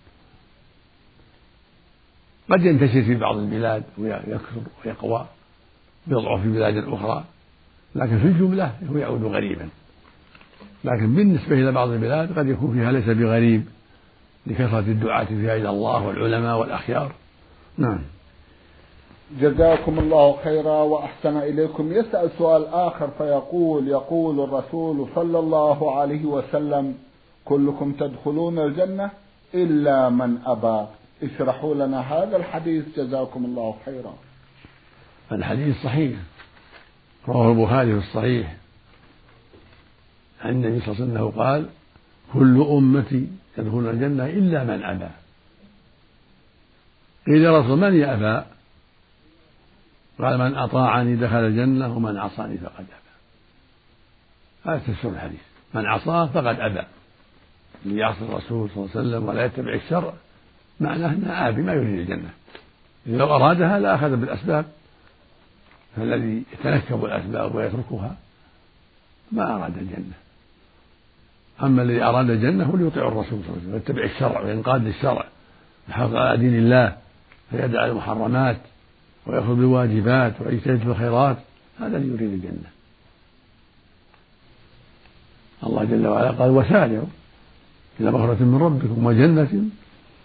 قد 2.50 2.64
ينتشر 2.64 3.02
في 3.02 3.14
بعض 3.14 3.36
البلاد 3.36 3.82
ويكثر 3.98 4.60
ويقوى 4.84 5.26
ويضعف 6.08 6.40
في 6.42 6.48
بلاد 6.48 6.76
أخرى 6.76 7.24
لكن 7.94 8.18
في 8.18 8.24
الجملة 8.24 8.72
هو 8.90 8.96
يعود 8.96 9.24
غريبا. 9.24 9.68
لكن 10.84 11.14
بالنسبة 11.14 11.54
إلى 11.54 11.72
بعض 11.72 11.88
البلاد 11.88 12.38
قد 12.38 12.48
يكون 12.48 12.72
فيها 12.72 12.92
ليس 12.92 13.04
بغريب 13.04 13.64
لكثرة 14.46 14.78
الدعاة 14.78 15.24
فيها 15.24 15.56
إلى 15.56 15.70
الله 15.70 16.06
والعلماء 16.06 16.58
والأخيار. 16.58 17.12
نعم. 17.78 18.00
جزاكم 19.40 19.98
الله 19.98 20.36
خيرا 20.44 20.82
وأحسن 20.82 21.36
إليكم. 21.36 21.92
يسأل 21.92 22.30
سؤال 22.38 22.66
آخر 22.66 23.10
فيقول 23.18 23.88
يقول 23.88 24.40
الرسول 24.40 25.08
صلى 25.14 25.38
الله 25.38 26.00
عليه 26.00 26.24
وسلم 26.24 26.94
كلكم 27.44 27.92
تدخلون 27.92 28.58
الجنة 28.58 29.10
إلا 29.54 30.08
من 30.08 30.38
أبى 30.46 30.86
اشرحوا 31.22 31.74
لنا 31.74 32.00
هذا 32.00 32.36
الحديث. 32.36 32.84
جزاكم 32.96 33.44
الله 33.44 33.76
خيرا. 33.84 34.14
الحديث 35.32 35.82
صحيح. 35.82 36.18
رواه 37.28 37.52
البخاري 37.52 37.92
في 38.00 38.06
الصحيح. 38.08 38.56
عن 40.40 40.50
النبي 40.50 40.80
صلى 40.80 40.94
الله 40.94 41.04
عليه 41.04 41.12
وسلم 41.12 41.42
قال 41.42 41.68
كل 42.32 42.66
أمتي 42.70 43.28
يدخلون 43.58 43.88
الجنة 43.88 44.26
إلا 44.26 44.64
من 44.64 44.82
أبى. 44.84 45.08
قيل 47.26 47.42
يا 47.44 47.58
رسول 47.60 47.78
من 47.78 47.94
يأبى؟ 47.94 48.44
قال 50.18 50.38
من 50.38 50.54
أطاعني 50.54 51.16
دخل 51.16 51.36
الجنة 51.36 51.96
ومن 51.96 52.16
عصاني 52.16 52.58
فقد 52.58 52.84
أبى. 52.84 53.10
هذا 54.64 54.78
تفسير 54.78 55.10
الحديث. 55.10 55.40
من 55.74 55.86
عصاه 55.86 56.26
فقد 56.26 56.60
أبى. 56.60 56.82
من 57.84 57.98
يعصي 57.98 58.24
الرسول 58.24 58.70
صلى 58.70 58.84
الله 58.84 58.90
عليه 58.96 59.08
وسلم 59.08 59.28
ولا 59.28 59.44
يتبع 59.44 59.74
الشرع. 59.74 60.12
معناه 60.80 61.12
أنه 61.12 61.48
آبي 61.48 61.62
ما 61.62 61.72
يريد 61.72 61.98
الجنة. 61.98 62.30
لو 63.06 63.36
أرادها 63.36 63.78
لأخذ 63.78 64.16
بالأسباب. 64.16 64.64
فالذي 65.96 66.42
يتنكب 66.52 67.04
الأسباب 67.04 67.54
ويتركها 67.54 68.16
ما 69.32 69.56
أراد 69.56 69.78
الجنة. 69.78 70.14
أما 71.62 71.82
الذي 71.82 72.02
أراد 72.02 72.30
الجنة 72.30 72.64
هو 72.64 72.76
ليطيع 72.76 73.08
الرسول 73.08 73.24
صلى 73.26 73.38
الله 73.38 73.50
عليه 73.50 73.62
وسلم 73.62 73.74
ويتبع 73.74 74.04
الشرع 74.04 74.40
وينقاد 74.40 74.84
للشرع 74.84 75.24
يحافظ 75.88 76.16
على 76.16 76.38
دين 76.38 76.54
الله 76.58 76.96
ويدع 77.52 77.86
المحرمات 77.86 78.56
ويأخذ 79.26 79.54
بالواجبات 79.54 80.34
ويجتهد 80.40 80.78
في 80.78 80.86
الخيرات. 80.86 81.36
هذا 81.80 81.96
اللي 81.96 82.14
يريد 82.14 82.32
الجنة. 82.32 82.70
الله 85.66 85.84
جل 85.84 86.06
وعلا 86.06 86.30
قال 86.30 86.50
وسارعوا 86.50 87.06
إلى 88.00 88.10
مغفرة 88.10 88.44
من 88.44 88.58
ربكم 88.62 89.06
وجنة 89.06 89.64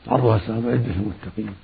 عرضها 0.08 0.36
السماء 0.36 0.72
عدة 0.72 0.94
المتقين. 0.96 1.56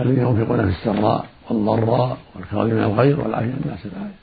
الذين 0.00 0.26
ينفقون 0.26 0.70
في 0.70 0.78
السراء 0.78 1.26
والضراء 1.50 2.18
والكاظمين 2.34 2.78
الغير 2.78 3.20
والعافية 3.20 3.54
الناس 3.64 3.86
الآية 3.86 4.14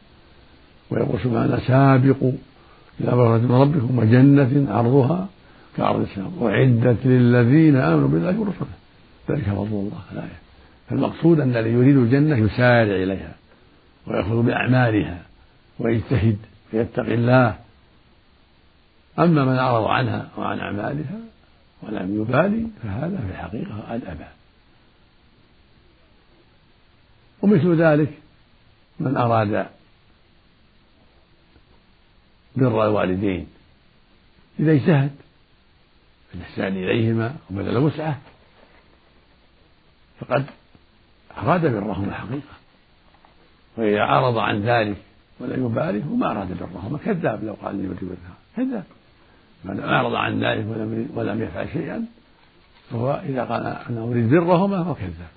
ويقول 0.91 1.20
سبحانه 1.20 1.60
سابقوا 1.67 2.32
إلى 3.00 3.12
مغفرة 3.15 3.38
من 3.38 3.52
ربكم 3.52 4.00
وجنة 4.00 4.74
عرضها 4.74 5.28
كعرض 5.78 6.02
السماء 6.02 6.32
وعدت 6.39 7.06
للذين 7.06 7.76
آمنوا 7.76 8.08
بالله 8.08 8.39
ورسوله 8.39 8.72
ذلك 9.30 9.44
فضل 9.44 9.67
الله 9.67 10.02
الآية 10.12 10.39
فالمقصود 10.89 11.39
أن 11.39 11.50
الذي 11.50 11.70
يريد 11.70 11.98
الجنة 11.98 12.38
يسارع 12.38 12.96
إليها 12.96 13.36
ويأخذ 14.08 14.41
بأعمالها 14.41 15.22
ويجتهد 15.80 16.38
ويتقي 16.74 17.13
الله. 17.13 17.56
أما 19.20 19.46
من 19.46 19.56
أعرض 19.56 19.84
عنها 19.84 20.28
وعن 20.38 20.60
أعمالها 20.60 21.20
ولم 21.82 22.22
يبالي 22.22 22.67
فهذا 22.84 23.17
في 23.17 23.32
الحقيقة 23.32 23.96
الأبى 23.96 24.26
ومثل 27.41 27.76
ذلك 27.76 28.13
من 29.00 29.17
أراد 29.17 29.67
بر 32.56 32.88
الوالدين 32.88 33.48
إذا 34.60 34.72
اجتهد 34.72 35.12
في 36.30 36.36
الإحسان 36.36 36.78
إليهما 36.78 37.36
وبذل 37.52 37.78
وسعه. 37.78 38.20
فقد 40.20 40.46
أراد 41.38 41.62
برهما 41.62 42.13
حقيقة 42.13 42.56
وإذا 43.78 44.00
أعرض 44.00 44.38
عن 44.38 44.62
ذلك 44.62 44.98
ولم 45.39 45.65
يبالي 45.65 46.00
وما 46.00 46.32
أراد 46.32 46.58
برهما. 46.60 46.98
كذاب 46.98 47.44
لو 47.44 47.54
قال 47.54 47.76
لي 47.76 48.15
كذاب. 48.56 48.84
من 49.63 49.80
أعرض 49.80 50.15
عن 50.15 50.43
ذلك 50.43 50.65
ولم 50.67 51.10
ولم 51.15 51.41
يفعل 51.41 51.69
شيئا 51.69 52.06
فهو 52.91 53.21
إذا 53.26 53.43
قال 53.43 53.65
أنا 53.65 54.04
أريد 54.04 54.30
برهما 54.30 54.84
فهو 54.84 54.95
كذاب. 54.95 55.32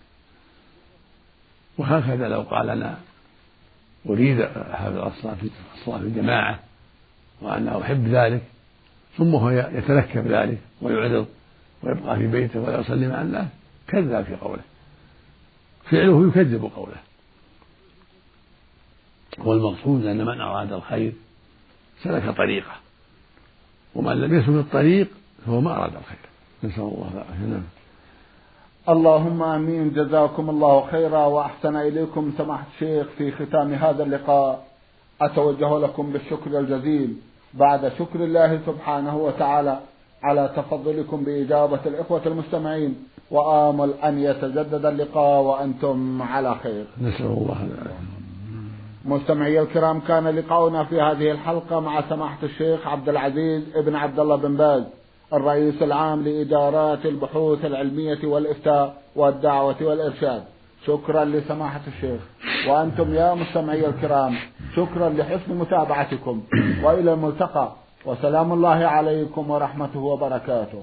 وهكذا 1.79 2.29
لو 2.29 2.41
قال 2.41 2.71
أنا 2.71 2.99
أريد 4.09 4.41
هذا 4.73 5.07
الصلاة 5.07 5.35
في 5.35 5.51
الصلاة 5.75 5.99
في 5.99 6.05
الجماعة 6.05 6.59
وأنا 7.41 7.83
أحب 7.83 8.07
ذلك 8.09 8.43
ثم 9.17 9.35
هو 9.35 9.51
يتنكب 9.51 10.27
ذلك 10.27 10.59
ويعرض 10.83 11.27
ويبقى 11.83 12.17
في 12.17 12.27
بيته 12.27 12.61
ولا 12.61 12.81
يصلي 12.81 13.09
مع 13.09 13.23
الناس 13.23 13.47
كذاب 13.89 14.25
في 14.25 14.35
قوله. 14.35 14.63
فعله 15.91 16.29
يكذب 16.29 16.71
قوله. 16.77 16.97
والمقصود 19.39 20.07
أن 20.07 20.25
من 20.25 20.41
أراد 20.41 20.73
الخير 20.73 21.13
سلك 22.03 22.37
طريقه. 22.37 22.84
ومن 23.95 24.21
لم 24.21 24.39
يسلك 24.39 24.49
الطريق 24.49 25.09
فهو 25.47 25.61
ما 25.61 25.77
أراد 25.77 25.93
الخير. 25.97 26.19
نسأل 26.65 26.83
الله 26.83 27.11
العافية. 27.15 27.47
نعم. 27.47 27.63
اللهم 28.89 29.43
آمين. 29.43 29.93
جزاكم 29.93 30.51
الله 30.51 30.87
خيرا 30.91 31.27
وأحسن 31.27 31.77
إليكم. 31.77 32.33
سماحة 32.39 32.67
الشيخ 32.75 33.07
في 33.19 33.33
ختام 33.33 33.75
هذا 33.75 34.03
اللقاء 34.03 34.67
أتوجه 35.21 35.79
لكم 35.79 36.13
بالشكر 36.13 36.59
الجزيل. 36.59 37.17
بعد 37.55 37.93
شكر 37.99 38.25
الله 38.25 38.61
سبحانه 38.67 39.17
وتعالى 39.17 39.81
على 40.23 40.53
تفضلكم 40.57 41.25
بإجابة 41.25 41.81
الإخوة 41.87 42.23
المستمعين 42.27 42.95
وآمل 43.31 43.95
أن 44.05 44.19
يتجدد 44.19 44.87
اللقاء 44.87 45.43
وأنتم 45.43 46.23
على 46.23 46.55
خير. 46.63 46.85
نسأل 47.01 47.27
الله 47.27 47.59
العافية. 47.65 48.04
مستمعي 49.05 49.61
الكرام 49.61 50.01
كان 50.01 50.29
لقاؤنا 50.29 50.85
في 50.85 51.01
هذه 51.01 51.31
الحلقة 51.31 51.81
مع 51.81 52.03
سماحة 52.09 52.39
الشيخ 52.43 52.87
عبد 52.87 53.09
العزيز 53.09 53.63
ابن 53.77 53.95
عبد 53.95 54.21
الله 54.21 54.37
بن 54.37 54.57
باز 54.57 54.83
الرئيس 55.33 55.83
العام 55.83 56.23
لإدارات 56.23 57.07
البحوث 57.07 57.65
العلمية 57.65 58.19
والإفتاء 58.25 59.03
والدعوة 59.17 59.77
والإرشاد. 59.81 60.45
شكرا 60.87 61.25
لسماحة 61.25 61.81
الشيخ. 61.87 62.21
وأنتم 62.69 63.15
يا 63.15 63.35
مستمعي 63.35 63.87
الكرام 63.87 64.35
شكرا 64.77 65.09
لحسن 65.09 65.55
متابعتكم. 65.55 66.43
وإلى 66.83 67.13
الملتقى. 67.13 67.73
وسلام 68.07 68.53
الله 68.53 68.85
عليكم 68.87 69.51
ورحمته 69.51 70.01
وبركاته. 70.01 70.83